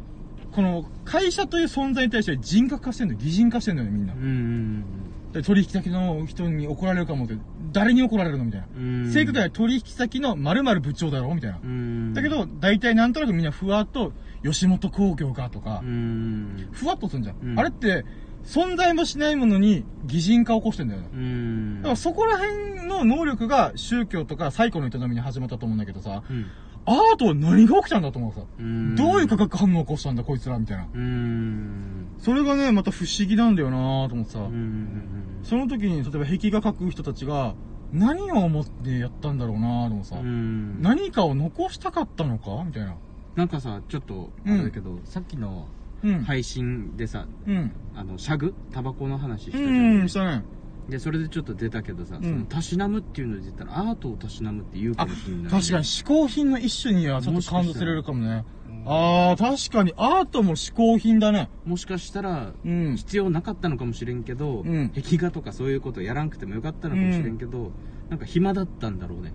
[0.52, 3.20] この会社という存在に対して人格化してんだよ。
[3.22, 4.16] 擬人化してんだよね、みんなう。
[4.16, 4.84] ん
[5.32, 7.36] で取引先の人に怒られるかもって、
[7.72, 8.66] 誰に怒られるのみたいな。
[8.76, 11.66] うん正確には取引先の〇〇部長だろみたいなう。
[11.66, 14.12] んだけど、大体なんとなくみんなふわっと、
[14.42, 17.36] 吉本工業かとかう、んふわっとすんじゃん。
[17.42, 18.04] うんあれって、
[18.44, 21.08] 存在もしないものに擬人化を起こしてんだよね。
[21.12, 26.46] うんだからそこら辺の能力が宗教とか最古の営みに始まったと思うんだけどさ、うん
[26.86, 28.40] アートは何が起きたんだと思うさ？
[28.58, 30.88] うんどういう化学反応を起こしたんだこいつらみたいな。
[30.92, 34.40] うんそれがね、また不思議なんだよなと思ってさ。
[34.40, 37.54] うんその時に、例えば壁画描く人たちが、
[37.92, 40.16] 何を思ってやったんだろうなと思ってさ。
[40.18, 42.94] うん何かを残したかったのかみたいな。
[43.36, 45.68] なんかさちょっとあれだけど、さっきの
[46.02, 46.24] うん。
[46.24, 47.72] 配信でさうん。
[47.94, 48.54] あのシャグ？
[48.72, 50.44] タバコの話したうじゃん、ん、したね。
[50.88, 58.44] でそれでちょっと出たけどさ、うんそのたしなむっていうので言ったらアートをたしなむって言うかあ、もしれない確かに嗜好品の一種にはちょっと感動されるかもね。
[58.66, 61.50] うんああ、確かにアートも嗜好品だね。
[61.66, 62.96] もしかしたらうん。
[62.96, 67.72] 必要なかったのかもしれんけど、うん壁画とかそういうことやらんくてもよかったのかもしれんけど、
[68.08, 69.32] なんか暇だったんだろうね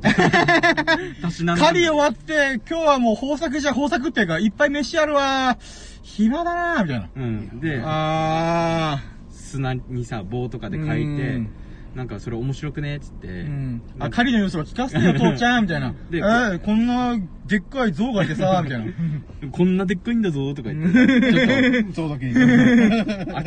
[1.58, 5.58] 狩り終わって、今日はもう豊作じゃ豊作っていうか、いっぱい飯あるわ。
[6.02, 7.08] 暇だなみたいな。
[7.14, 11.04] うんであ砂にさ棒とかで書いてう
[11.38, 11.50] ん
[11.94, 12.96] なんかそれ面白くね？
[12.96, 13.82] っつって、うん。
[13.98, 15.92] あ、狩りの様子が聞かせてよ、父ちゃんみたいな。
[16.10, 18.92] でえーこんなでっかい象がいてさ、みたいな。
[19.50, 22.10] こんなでっかいんだぞとか言って ちょっ。
[22.10, 22.16] と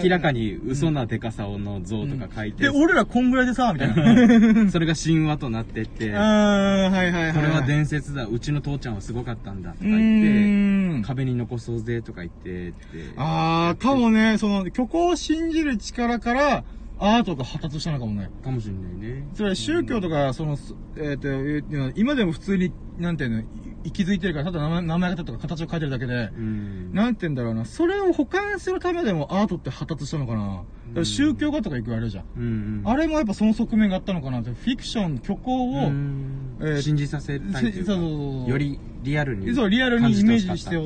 [0.03, 4.69] 明らかに嘘なでかさの像とか書いて、で、俺らこんぐらいでさ、みたいな。
[4.71, 7.33] それが神話となってってあー、はいはいはい。
[7.33, 11.07] これは伝説だうちの父ちゃんはすごかったんだとかう言って。
[11.07, 16.63] 壁に残そうぜとか言ってってあー、かもね、その、虚構を信じる力から、
[17.03, 18.29] アートが発達したのかもね。
[18.41, 19.27] かもしれないね。
[19.33, 23.45] それ宗教とか、その、すえっ、ー今でも普通に、なんていうの、い
[23.83, 26.93] 息づいてるから、ただ名前名前方とか形を変えてるだけで、うん。
[26.93, 30.39] なんて言うんだろうな、それを保管するためでもアートって発達したのかな。
[30.45, 32.25] だから宗教画とか行くあれじゃん。
[32.37, 32.81] うんうん。
[32.85, 36.57] あれもやっぱその側面があったのかなって、フィクション、虚構を、うん。
[36.61, 40.77] えー信じさせたいというよりリアルにそう、リアルにイメージ感して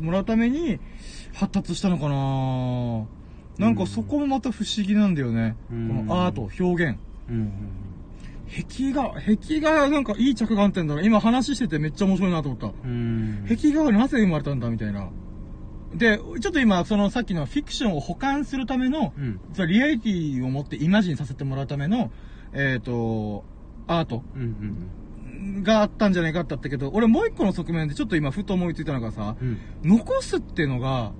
[0.00, 0.80] もらうために
[1.34, 3.06] 発達したのかな
[3.58, 5.56] なんかそこもまた不思議なんだよね。
[5.70, 6.94] うんこのアート、表現。
[6.94, 7.52] っていううん
[8.48, 11.02] 壁画、壁画なんかいい着眼点だな。
[11.02, 12.66] 今話しててめっちゃ面白いなと思った。
[12.66, 15.08] うんうん壁画はなぜ生まれたんだみたいな。
[15.94, 22.10] で、ちょっと今、そのさっきのフィクションを保管するための、うんリアリティを持ってイマジンさせてもらうための、
[22.52, 23.44] えっ、と、
[23.86, 31.12] アートうんうんがあったんじゃないかってあったけど、俺もう一個の側面でちょっと今ふと思いついたのがさ、うん残すっていうのが、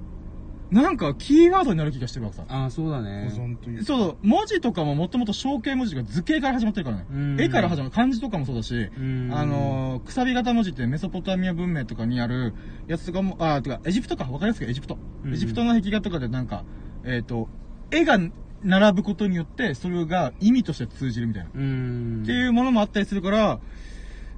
[0.71, 2.45] なんかキーワードになる気がしてるわけさ。
[2.49, 3.85] ああそうだね保存というか。
[3.85, 7.41] そう、文字とかももともと象形文字が図形から始まってるからねうん。
[7.41, 7.91] 絵から始まる。
[7.93, 12.55] 漢字とかもそうだし、んあのー、くさび型文字ってメソポタミア文明とかにある
[12.89, 14.99] やつとかも、あ、てか、エジプトか、わかりやすくエジプト。
[15.25, 16.64] うんエジプトの壁画とかでなんか、
[17.05, 17.49] えっ、と、
[17.91, 18.19] 絵が
[18.62, 21.51] 並ぶことによって、それが意味として通じるみたいな。
[21.55, 23.61] うんっていうものもあったりするから、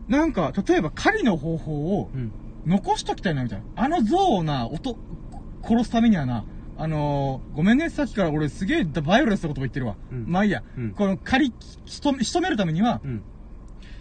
[0.09, 2.33] なんか、例えば狩りの方法をうん
[2.66, 3.64] 残しときたいな、みたいな。
[3.76, 4.99] あの象をな、音、
[5.62, 6.44] 殺すためにはな、
[6.76, 9.96] あのー、ごめんね、さっきから俺すげえバイオレンスなこと言ってるわ。
[10.12, 10.62] うんまあいいや。
[10.76, 11.54] うんこの狩り、
[11.86, 13.22] しと仕留めるためには、うん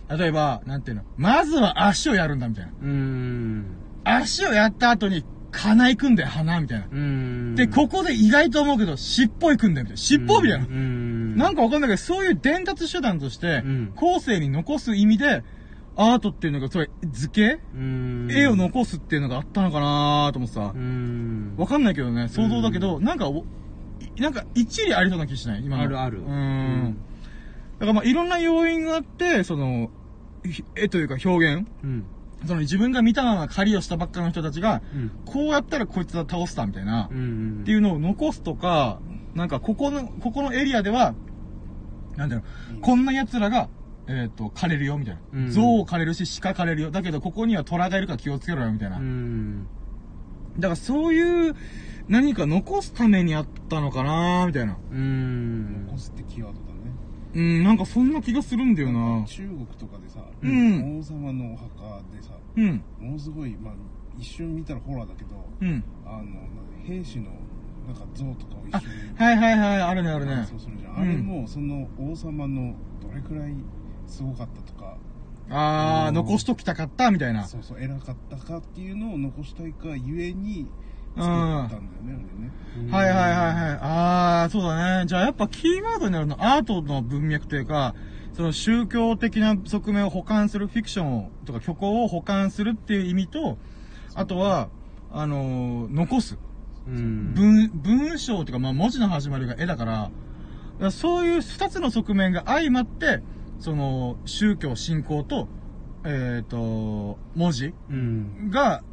[0.09, 2.71] 例えば、なんていうの、まずは足をやるんだ、みたいな。
[2.81, 3.65] うん
[4.05, 6.85] 足をやった後に、鼻行くんだよ、鼻、みたいな。
[6.89, 9.97] うんで、ここで意外と思うけど、尻尾行くんだよ、みたいな。
[9.97, 10.65] 尻尾みたいな。
[10.65, 15.43] うんなんかわかんないけど、そういう伝達手段としてうん、後世に残す意味で、
[15.99, 17.59] アートっていうのが、それ、図形？
[17.73, 18.27] うん。
[18.31, 20.71] 絵を残すっていうのがあったのかなと思ってさ。
[20.75, 20.77] う。
[20.77, 21.55] ん。
[21.57, 23.29] わかんないけどね、想像だけど、なんか
[24.19, 25.65] なんか一理ありそうな気しない？
[25.65, 25.83] 今の。
[25.83, 26.19] あるある。
[26.19, 26.97] うーん。
[27.79, 29.89] だからまあいろんな要因があって、その、
[30.45, 32.05] ひ絵というか表現、うん。
[32.45, 35.11] その自分が見たまま狩りをしたばっかの人たちが、うん。
[35.25, 37.59] こうやったらこいつは倒したみたいな、うん。
[37.63, 38.99] っていうのを残すとか、
[39.33, 41.15] なんかここの、ここのエリアでは、
[42.15, 42.43] なんだろ
[42.77, 43.69] う、こんな奴らが、
[44.07, 45.21] えっ、と、狩れるよ、みたいな。
[45.33, 46.91] うん象を狩れるし、鹿狩れるよ。
[46.91, 48.97] だけど、ここには虎がいるから気をつけろよ、みたいな。
[48.97, 49.67] うん
[50.57, 51.55] だからそういう、
[52.07, 54.77] 何か残すためにあったのかなみたいな。
[54.91, 56.77] うん残すってキーワードだね。
[57.35, 63.73] うん、なんかそんな気がするんだよな中国とかでさ、うん王様のお墓でさ、うん、ものすごい、まあ、
[64.17, 65.29] 一瞬見たらホラーだけど、
[65.61, 65.83] うん。
[66.05, 66.25] あの、
[66.85, 67.25] 兵士の、
[67.85, 70.45] なんか像とかを一あ緒に、はいはいはい、あるねあるね。
[70.49, 73.53] そうするじゃんあれも、その王様のどれくらい
[74.07, 74.97] すごかったとか、
[75.49, 77.45] あー、うん残しときたかった、みたいな。
[77.45, 80.67] そうそう、偉かったかっていうのを残したいかゆえに、
[81.15, 82.51] 作ったんだよね。
[82.91, 83.79] はいはいはいはい。
[83.81, 85.05] あー、そうだね。
[85.07, 87.95] じゃあやっぱキーワードになるのアートの文脈というか、
[88.33, 93.57] その宗教的な側面を保管するフィクションをとか虚構を保管するっていう意味と、
[94.13, 94.69] あとは、
[95.11, 96.37] あのー残す。
[96.87, 100.11] うん文、文章というか、まあ文字の始まりが絵だから、だか
[100.79, 103.21] らそういう二つの側面が相まって、
[103.59, 105.47] その、宗教信仰と、
[106.05, 108.83] えっ、と、文字うんが、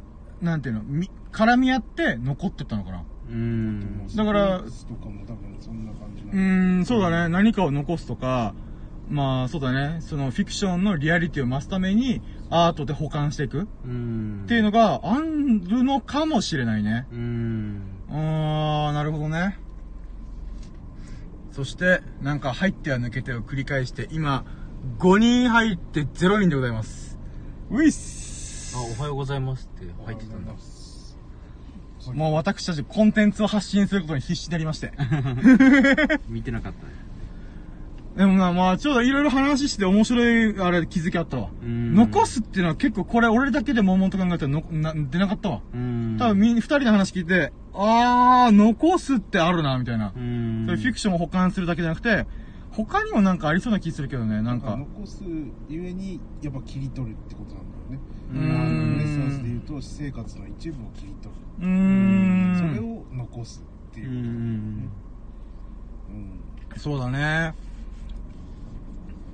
[0.41, 3.03] なんていうの、み、絡み合って残ってったのかな。
[3.27, 4.61] うんだから
[6.31, 7.29] うーん、そうだね。
[7.29, 8.53] 何かを残すとか、
[9.09, 10.01] まあそうだね。
[10.01, 17.07] そのフィクションのリアリティを増すためにアートで保管していくうんっていうのがあるのかもしれないね。
[17.11, 19.59] うんあー、なるほどね。
[21.55, 24.43] そして、なんか入っては抜けてを繰り返して、今、
[24.99, 27.17] 5人入って0人でございます。
[27.71, 30.51] ウィッスあおはようございますって入ってたんだ
[32.13, 34.91] もう私たちコンテンツを発信することに必死になりまして。
[36.27, 36.91] 見てなかったね
[38.15, 41.49] でもな、まあ、ちょうどいろいろ話して面白い、あれ、気づきあったわ。
[41.61, 45.61] うん残すっていうのは結構これ俺だけで悶々と考えたらのな出なかったわ。
[45.73, 50.13] うん多分みん、二人の話聞いて、あー、残すってあるな、みたいな。
[50.15, 52.25] うんそういうフィクションを保管するだけじゃなくて、
[52.71, 54.75] 他にもなんかありそうな気するけどね、なんか。
[54.75, 55.23] 残す
[55.69, 57.99] ゆえにやっぱ切り取るってことなんだよね
[58.31, 62.57] うーんレッサンスで言うと私生活の一部を切り取るうーん。
[62.57, 63.61] それを残す
[63.91, 64.93] っていううこ
[66.07, 66.39] とうん
[66.77, 67.53] そうだね。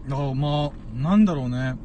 [0.08, 1.76] だからまあ、なんだろうね。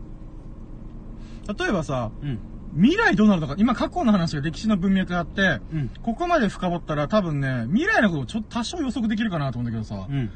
[1.59, 2.39] 例えばさ、うん。
[2.75, 5.91] 未来どうなるのか、今過去の話が歴史の文脈があって、うん。
[6.03, 10.31] ここまで深掘ったら多分ね、未来のことをちょっと多少予測できるかなと思うんだけどさ、うん。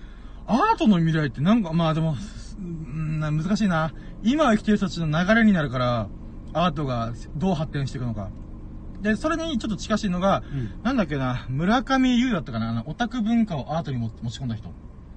[0.47, 2.17] アートの未来ってなんか、まあでも、
[2.59, 3.93] うんな難しいな。
[4.23, 6.09] 今生きてる人たちの流れになるから、
[6.53, 8.31] アートがどう発展していくのか。
[9.01, 14.71] で、それにちょっと近しいのが、うんなんだっけな、村上優だったかな、あの、オタク文化をアートにも持ち込んだ人。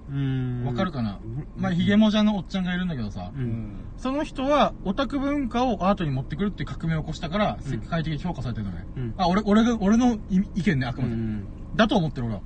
[0.10, 0.66] うん。
[0.66, 3.40] わかるかな、うんまあ、ヒゲモジャのおっちゃんがいるんだけどさ、う。
[3.40, 8.86] うんんその人は、オタク文化をアートに持ってくるっていう革命を起こしたから、うん世界的に評価されてるのね。
[8.98, 9.14] うん。
[9.18, 11.14] あ、俺、俺が、俺の意意見ね、あくまで。
[11.14, 11.46] うん。
[11.76, 12.42] だと思ってる俺は。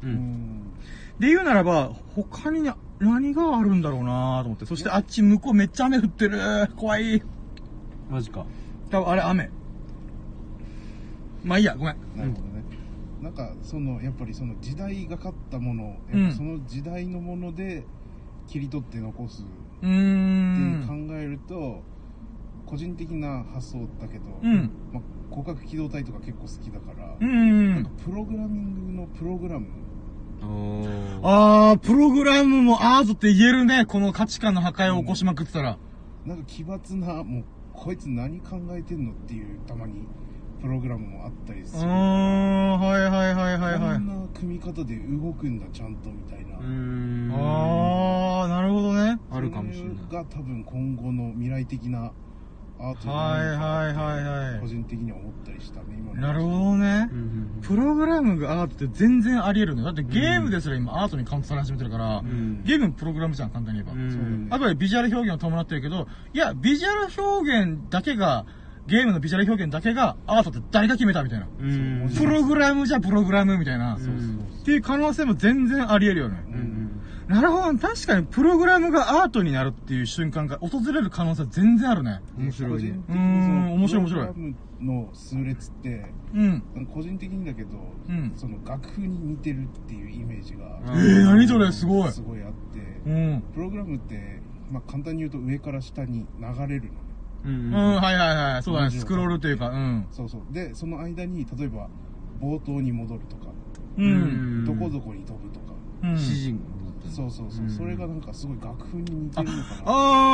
[1.20, 4.66] で言うならば、他に何があるんだろうなと思って。
[4.66, 6.40] そしてあっち向こうめっちゃ雨降ってる。
[6.76, 7.24] 怖い。
[8.10, 8.46] マジか。
[8.90, 9.50] 多分あれ雨。
[11.44, 11.96] まあいいや、ごめん。
[12.16, 12.57] なるほどね
[13.22, 17.86] なんかそのやっぱりその時代がかったものうんやっぱその時代のもので
[18.48, 19.44] 切り取って残す
[19.82, 21.12] うーって考ん。
[21.12, 21.82] えると
[22.66, 24.70] 個人的な発想だけど、うん。
[24.92, 27.92] まあ、広角機動隊とか結構好きだから、うなんかん。
[28.04, 29.68] プログラミングのプログラム。
[31.24, 33.86] あー、プログラムもアートって言えるね。
[33.86, 35.78] この価値観の破壊を起こしまくってたら。
[36.26, 37.44] なんか奇抜なもう
[37.74, 40.06] こいつ何考えてんのっていうたまに
[40.62, 44.08] プログラムもあったりするん、はいはいはいはいはいこん。
[44.08, 47.32] な組み方で動くんだちゃんとみたいな、うん。
[47.34, 49.20] あー、なるほどね。
[49.32, 49.96] あるかもしれない。
[50.12, 52.12] が多分今後の未来的な
[52.80, 57.16] アートはいはいはいはい個人的には思ったりしたね今のなるほどねう。
[57.16, 57.62] ん。
[57.62, 59.94] プログラムがアートって全然あり得るのよ。
[59.94, 62.64] だってゲームですら今アートにカウントされ始めてるから、うん。
[62.64, 64.02] ゲームもプログラムじゃん、簡単に言えば。
[64.02, 68.46] うんあくまでビジュアル表現を伴ってるけど、いや、ビジュアル表現だけが、
[68.88, 71.48] ゲームのビジュアル表現だけがアートって誰が決めたみたいな。
[71.60, 72.10] うん。
[72.18, 73.96] プログラムじゃプログラムみたいな。
[73.96, 74.00] っ
[74.66, 76.44] ていう可能性も全然あり得るよね。
[76.48, 77.02] うん。
[77.28, 77.78] なるほど。
[77.78, 82.22] 確かにプログラムがアートになるっていう瞬間が訪れる可能性全然あるね。
[82.38, 86.64] 面白いねうーん面白い面白いの数列ってうん。
[86.94, 87.70] 個人的にだけど、
[88.08, 92.12] うんその楽譜に似てるっていうイメージがえうんー、何それすごい。
[92.12, 93.44] すごいあって、うん。
[93.54, 97.07] プログラムって、まあ、簡単に言うと上から下に流れるのね
[97.48, 97.74] うん。
[97.74, 98.64] うん、はいはいはい。
[98.64, 98.92] そうだね。
[98.92, 100.08] スクロールというか、うん。
[100.12, 101.90] そうそうでその間に例えば
[102.40, 103.52] 冒頭に戻るとか、
[103.98, 104.04] う。
[104.04, 105.74] うんんどこどこに飛ぶとか
[106.04, 106.10] うん。
[106.12, 106.60] 指示
[107.16, 109.82] そうそうそう、うんそれがなんかすごい楽譜に似てるのかな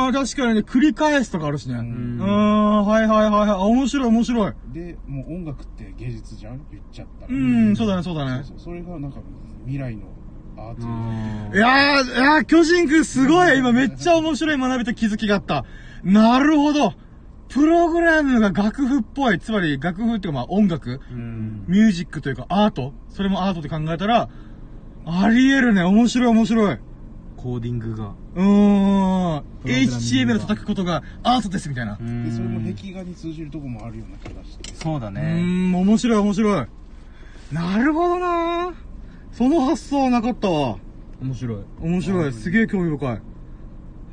[0.06, 1.74] あー、確かにね、繰り返すとかあるしね。
[1.76, 3.50] ううんん、はいはいはいはい。
[3.50, 4.52] あ、面白い面白い。
[4.66, 6.64] でもう音楽って芸術じゃん？
[6.70, 8.44] 言っちゃったらうん、そうだね、そうだねそう。
[8.44, 9.20] そうそれがなんか
[9.62, 10.14] 未来の
[10.56, 10.74] アー
[11.50, 15.64] トいやー、いやー、巨人くんすごい今めっちゃ面白い学びと気づきがあった。
[16.02, 16.92] なるほど。
[17.54, 19.38] プログラムが楽譜っぽい。
[19.38, 21.64] つまり楽譜っていうかまあ音楽、うん。
[21.68, 22.92] ミュージックというかアート。
[23.10, 24.28] それもアートって考えたら、
[25.06, 25.82] あり得るね。
[25.84, 26.78] 面白い面白い。
[27.36, 28.14] コーディングが。
[28.34, 29.44] うーん。
[29.62, 31.96] HTML 叩くことがアートですみたいな。
[31.96, 35.20] でそれも壁画に通じるとこもあるような気がしてうそうだね。
[35.20, 36.66] ーん、面白い面白い。
[37.52, 38.74] なるほどな
[39.30, 40.78] その発想はなかったわ。
[41.22, 41.58] 面白い。
[41.80, 42.32] 面白い。
[42.32, 43.20] すげえ興味深い。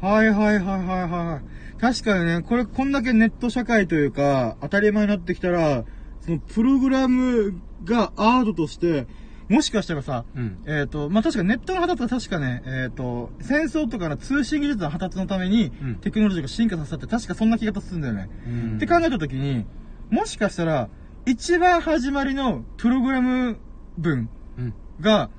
[0.01, 1.41] はいはいはいはいは
[1.77, 1.79] い。
[1.79, 5.85] 確かにね、これ、こんだけネット社会というか、当たり前になってきたら、
[6.21, 9.07] そのプログラムがアートとして、
[9.47, 10.63] もしかしたらさ、うん。
[10.65, 18.29] えっ、と、まあ、確かネットの発達は確かね、えっ、と、戦争とかの通信技術の発達のために、うんテクノロジーが進化させたって確かそんな気がするんだよね。
[18.47, 19.65] うんって考えたときに、
[20.09, 20.89] もしかしたら、
[21.27, 23.59] 一番始まりのプログラム
[23.97, 24.73] 文うん。
[24.99, 25.29] が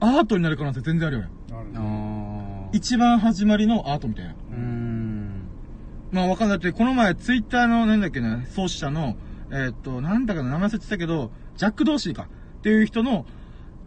[0.00, 1.30] アートになる可能性全然あるよね。
[1.52, 2.05] あるね。
[2.76, 4.34] 一番始まりのアートみたいな。
[4.50, 5.48] うん。
[6.12, 6.58] まあわかんない。
[6.58, 9.16] だって、この前ツイッターのなんだっけな、創始者の、
[9.50, 12.28] えーっと、なんだかな、名前忘れてたけど、ジャック・ドーシーか。
[12.58, 13.24] っていう人の、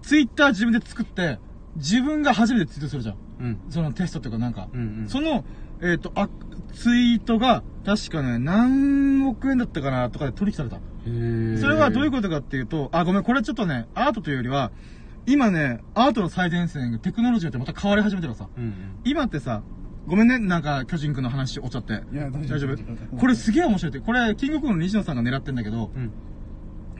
[0.02, 1.38] ツイッター自分で作って、
[1.76, 3.16] 自分が初めてツイートするじゃん。
[3.42, 3.60] うん。
[3.70, 4.70] そのテストっていうかなんか。
[4.74, 5.08] うんうん。
[5.08, 5.46] その、
[5.82, 6.28] えーっと、あ、
[6.74, 10.78] ツイートが、確かね、何億円だったかな、とかで取引された。
[11.06, 14.72] それはどういうことかっていうと、あ、ごめん、これちょっとね、アートというよりは、
[15.32, 18.49] 今ね、アートの最前線がテクノロジーってまた変わり始めてらさ。
[18.57, 18.73] うんうん。
[19.05, 19.61] 今ってさ、
[20.07, 22.01] ごめんね、なんか、巨人くんの話おっちゃって。
[22.11, 23.17] いや大丈夫大丈夫？
[23.17, 23.99] これすげえ面白いって。
[23.99, 26.11] これ、キングコングの西野さんが狙ってんだけど、うん。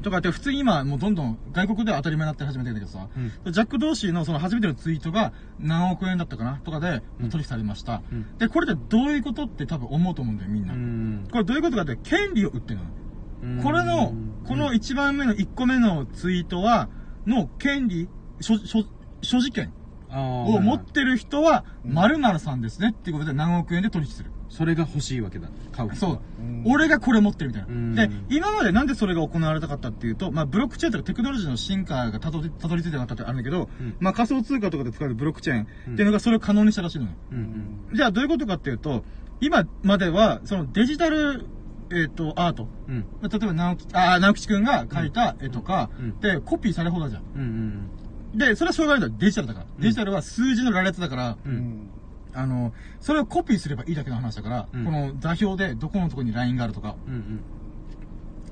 [0.04, 3.08] とかって普通に今、もうどんどん外国では当たり前になって始めてるんだけどさ、
[3.46, 3.52] うん。
[3.52, 8.04] ジャック・ドーシーのその初めてのツイートが何億円だったかなとかでうん取引されました。
[8.12, 10.74] うんで、これってどういうことって多分思うと思うんだよ、みんな。
[10.74, 11.28] うん。
[11.32, 12.84] これどういうことかって、権利を売ってるの。
[12.84, 14.14] うんこれの、
[14.46, 16.90] この1番目の1個目のツイートは、
[17.26, 18.08] の権利、
[18.42, 18.86] 所、所、
[19.22, 19.74] 所持権
[20.12, 24.32] を持ってる人は、うん〇〇さんですねっていうことで何億円で取引する。
[24.50, 25.48] それが欲しいわけだ。
[25.72, 26.20] 買うそう。
[26.42, 28.08] うん俺がこれ持ってるみたいうんな。
[28.08, 35.66] で、今までなんでそれが行われたかったっていうと、まあ、ブロックチェーンとかテクノロジーの進化がたどり、たどり着いてなかったってあるんだけど、うんまあ、仮想通貨とかで使うブロックチェーンっ
[35.96, 37.12] ていうのがそれを可能にしたらしいのよ。
[37.32, 37.38] うん
[37.90, 37.96] うん。
[37.96, 39.04] じゃあどういうことかっていうと、
[39.42, 41.46] 今までは、そのデジタル、
[41.92, 42.68] えっ、と、アート。
[42.88, 43.06] うん。
[43.22, 47.24] 例えば、直樹、あー直吉くんが描いた絵とか、うんで、コピーされ放題じゃん。
[47.36, 47.90] うんうん。
[48.34, 49.14] で、それはしょうがないんだよ。
[49.20, 49.66] デジタルだから。
[49.80, 51.50] デジタルは数字の羅列だから、う。
[51.50, 51.90] うんん。
[52.34, 57.14] あの、それをコピーすればいいだけの話だから、うんこの座標でどこのところにラインがあるとか、うん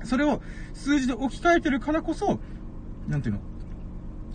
[0.00, 0.06] うん。
[0.06, 0.40] それを
[0.74, 2.40] 数字で置き換えてるからこそ、
[3.06, 3.40] なんていうの、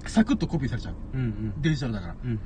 [0.08, 0.96] サクッとコピーされちゃう。
[1.14, 1.62] うんうん。
[1.62, 2.16] デジタルだから。
[2.24, 2.40] うん。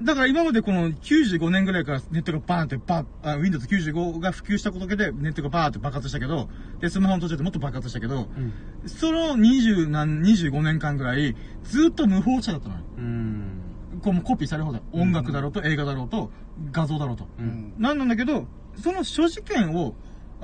[0.00, 6.48] だから今までこの95年ぐらいからネットがバーンってバーあ、Windows 95が普及したことでネットがバーンって爆発したけど、
[6.80, 8.52] で、スマホの途中でもっと爆発したけど、うん。
[8.86, 11.34] その20何、25年間ぐらい、
[11.64, 12.80] ずっと無法者だったのよ。
[12.96, 13.60] うん。
[14.00, 14.82] こうもうコピーされ放題。
[14.92, 16.30] 音楽だろうと、映画だろうと、
[16.70, 17.24] 画像だろうと。
[17.24, 17.42] う。
[17.42, 17.74] うんん。
[17.78, 18.46] なんなんだけど、
[18.76, 19.94] その所持権を、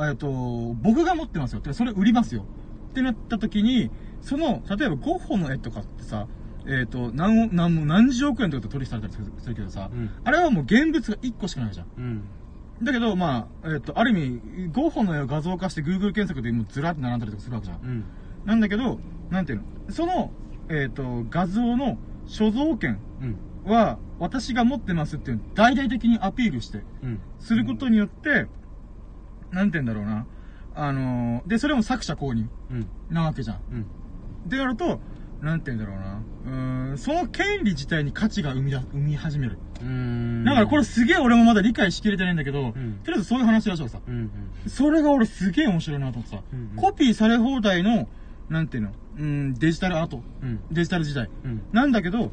[0.01, 0.29] えっと、
[0.83, 2.45] 僕が持ってますよって、それ売りますよ。
[2.91, 3.91] ってなった時に、
[4.21, 6.27] その、例えばゴッホの絵とかってさ、
[6.67, 11.87] えっ、と、何億、何も何十億円とかで取引されたりするけどさ、うんあれはもう現物が1個しかないじゃん。
[11.97, 12.25] うん。
[12.83, 17.81] だけど、まあ、えっ、と、ある意味、ゴッホの絵を画像化して Google 検索でもうずらって並んだりとかするわけじゃん。
[17.83, 18.05] うん。
[18.45, 18.99] なんだけど、
[19.31, 19.65] なんていうの？
[19.93, 20.31] その、
[20.71, 23.71] えっ、と、画像の所蔵権うん。
[23.71, 27.21] は、私が持ってますっていうのを大々的にアピールして、うん。
[27.39, 28.47] することによって、
[29.51, 30.27] なんて言うんだろうな。
[30.75, 32.87] あのーで、それも作者公認うん。
[33.11, 33.61] なわけじゃん。
[33.73, 33.75] う
[34.47, 34.49] ん。
[34.49, 35.01] でやると、
[35.45, 36.22] なんて言うんだろうな。
[36.47, 39.59] うーん、その権利自体に価値が生みだ、生み始める。
[39.82, 40.42] うん。
[40.42, 43.99] だからこれすげえ俺もまだ理解しきれてないんだけど、うんとりあえずそういう話らしいさ。
[44.09, 44.14] うん。
[44.14, 44.70] うん。
[44.70, 48.09] それが俺すげえ面白いなと思ってさ、うんうんコピーされ放題の、
[48.49, 50.61] なんていうの、うん、デジタルアート、うん。
[50.72, 51.28] デジタル時代。
[51.45, 51.62] うん。
[51.72, 52.30] なんだけど、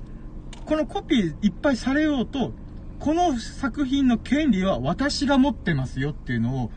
[0.66, 2.54] このコピーいっぱいされようと、
[3.00, 6.72] この作品の権利は私が持ってますよっていうのを、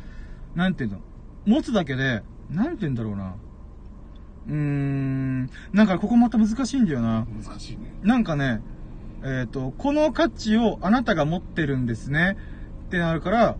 [0.56, 0.98] なんていうの、
[1.46, 3.36] 持つだけで、なんて言うんだろうな。
[4.48, 7.26] うーん、なんかここまた難しいんだよな。
[7.42, 7.94] 難しいね。
[8.02, 8.60] なんかね、
[9.22, 12.36] えっ、と、この価値をあなたが持ってるんですね。
[12.86, 13.56] ってなるから、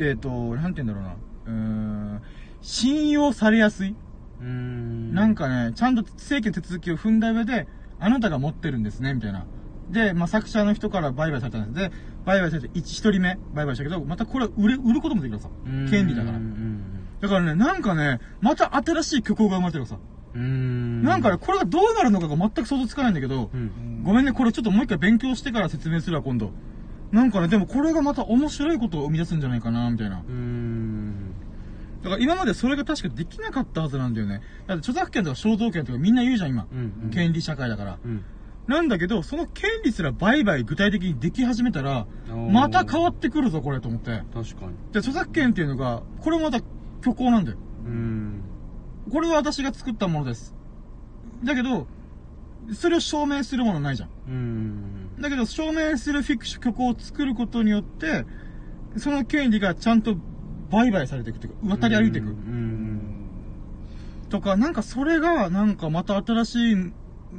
[0.00, 1.16] えっ、と、なんて言うんだろうな。
[1.46, 2.22] うーん、
[2.60, 3.94] 信用されやすい。
[4.40, 5.14] うん。
[5.14, 7.68] なんかね、ちゃんと正規の手続きを踏んだ上で、
[8.00, 9.46] あなたが持ってるんですね、みたいな。
[9.90, 11.90] で、まあ、作者の人から売買されたんです。
[11.90, 16.40] で、売買されて一一人目売買したけど、またこれ売れ、売ることもできるさうん、権利だからう。
[16.40, 17.08] ん。
[17.20, 19.98] だからね、なんかね、また新しい虚構が生まれてるさ。
[20.34, 21.02] うん。
[21.02, 23.60] なんかね、これがどうなるのかが全く想像つかないんだけどう、ん。
[23.60, 26.50] うんごめんね、これちょっともう一回勉強してから説明するわ、今度。
[27.10, 30.22] なんかね、でもこれがまた面白いことを生み出すんじゃないかな、みたいな。
[30.28, 31.34] うん。
[32.02, 34.42] だから今までそれが確かできなかったはずなんだよね。
[34.66, 36.66] だって著作権とか肖像権とかみんな言うじゃん、今。
[36.70, 37.10] うん。
[37.10, 37.98] 権利社会だから。
[38.04, 38.24] うん。
[38.66, 42.06] なんだけど、その権利すら売買具体的にでき始めたら、
[42.50, 44.22] また変わってくるぞ、これ、と思って。
[44.32, 44.72] 確かに。
[44.92, 46.64] で、著作権っていうのが、これもまた
[47.02, 47.58] 虚構なんだよ。
[47.86, 48.42] うん。
[49.10, 50.54] これは私が作ったものです。
[51.44, 51.86] だけど、
[52.72, 54.08] それを証明するものないじゃん。
[54.28, 55.20] うん。
[55.20, 58.24] だけど、証明するフィクション、虚構を作ることによって、
[58.96, 60.16] その権利がちゃんと
[60.70, 62.28] 売買されていくというか、渡り歩いていく。
[62.28, 62.30] う。
[62.30, 63.28] うんん。
[64.30, 66.76] とか、なんかそれが、なんかまた新しい、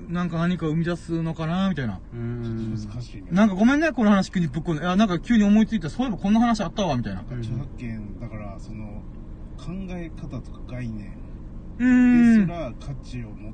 [0.10, 2.00] なんか何か生み出すのかな、みたいな。
[2.14, 2.76] うん。
[2.76, 3.30] 難しいね。
[3.32, 4.84] なんかごめんね、この話急にぶっこんで。
[4.84, 5.90] いや、なんか急に思いついた。
[5.90, 7.22] そういえばこんな話あったわ、みたいな。
[7.22, 9.02] 著作権、だから、その、
[9.58, 11.15] 考え方とか概念。
[11.78, 13.54] ですら価値を持っ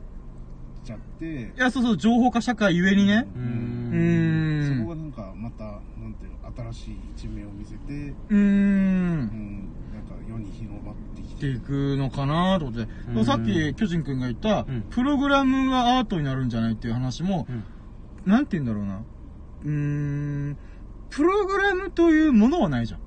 [0.83, 3.27] ちゃってい、や、そうそう、情報化社会ゆえにね。
[3.35, 3.39] う。
[3.39, 4.77] うんーん。
[4.79, 11.47] そこがなんかまた、なんていうの、新しい一面を見せて、うんん、なんか世に広まってきってて。
[11.49, 12.91] いくのかなと思って。
[13.15, 17.63] うんさっき、巨人くんが言った、うんプログラムがアートになるんじゃないっていう話も、うん。
[18.25, 19.01] なんて言うんだろうな。
[19.63, 19.69] うー
[20.51, 20.57] ん。
[21.09, 22.99] プログラムというものはないじゃん。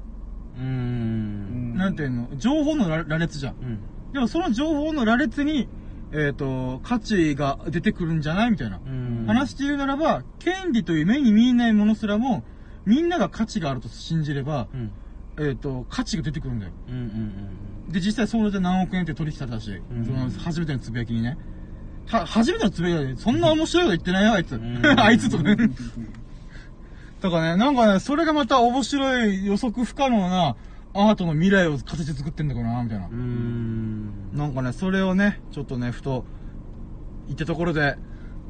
[0.59, 1.75] うん。
[1.75, 2.29] なんていうの？
[2.37, 3.55] 情報の羅羅列じゃん。
[3.61, 3.81] うん。
[4.15, 5.69] でもその情報の羅列に、
[6.13, 8.79] えっ、と、価値が出てくるんじゃないみたいな。
[8.87, 9.25] うん。
[9.27, 12.45] 話して言うならば、権利という目に見えないものすらも、
[12.87, 14.93] みんなが価値があると信じれば、うん。
[15.45, 16.73] えっ、と、価値が出てくるんだよ。
[16.89, 16.95] うん。
[16.95, 17.93] うん。
[17.93, 21.37] で、実際それで何億円って取引されたし、んその初めてのつぶやきにね。
[22.07, 24.53] は、初めてのつぶやきで、そんな面白いこと言ってないよ、あいつ。
[24.57, 25.57] ん あいつとかね。
[27.21, 30.55] とかね、なんかね、それがまた面白い予測不可能な
[30.95, 33.11] アートの未来を形作ってんだかな、みたいなう。
[33.11, 34.31] ん。
[34.33, 36.25] なんかね、それをね、ちょっとね、ふと、
[37.27, 37.97] 言ったところで、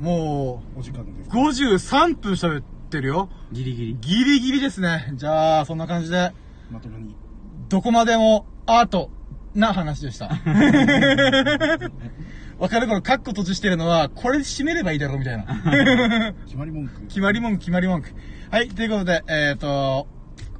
[0.01, 1.33] もお時間ですう、。
[1.33, 3.29] 53分喋ってるよ。
[3.53, 3.97] ギリギリ。
[4.01, 5.13] ギリギリですね。
[5.15, 6.33] じゃあ、そんな感じで、
[6.71, 7.15] まともに。
[7.69, 9.11] どこまでもアート
[9.55, 10.27] な話でした。
[12.59, 12.89] わかる？
[12.89, 15.45] このカッコ閉じしてるのは、これで締めればいいだろ、みたいな。
[16.47, 17.01] 決まり文句。
[17.09, 18.11] 決まり文句、決まり文句。
[18.51, 20.07] はい、ということで、えっ、と、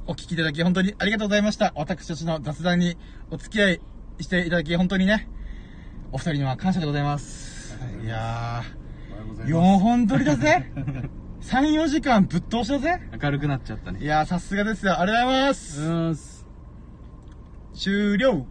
[0.07, 1.73] お聞きいただき本当にありがとうございました。
[1.75, 2.95] 私たちの雑談に
[3.31, 3.81] お付き合い
[4.19, 5.27] していただき本当にね、
[6.11, 7.75] お二人には感謝でございます。
[8.03, 9.79] いやー、おはようございます。
[9.79, 10.71] 4本撮りだぜ
[11.41, 13.99] !3、 4時間ぶっ通しだぜ明るくなっちゃったね。
[13.99, 14.99] いやー、さすがですよ。
[14.99, 16.45] ありがとうございます。
[17.73, 18.45] 終了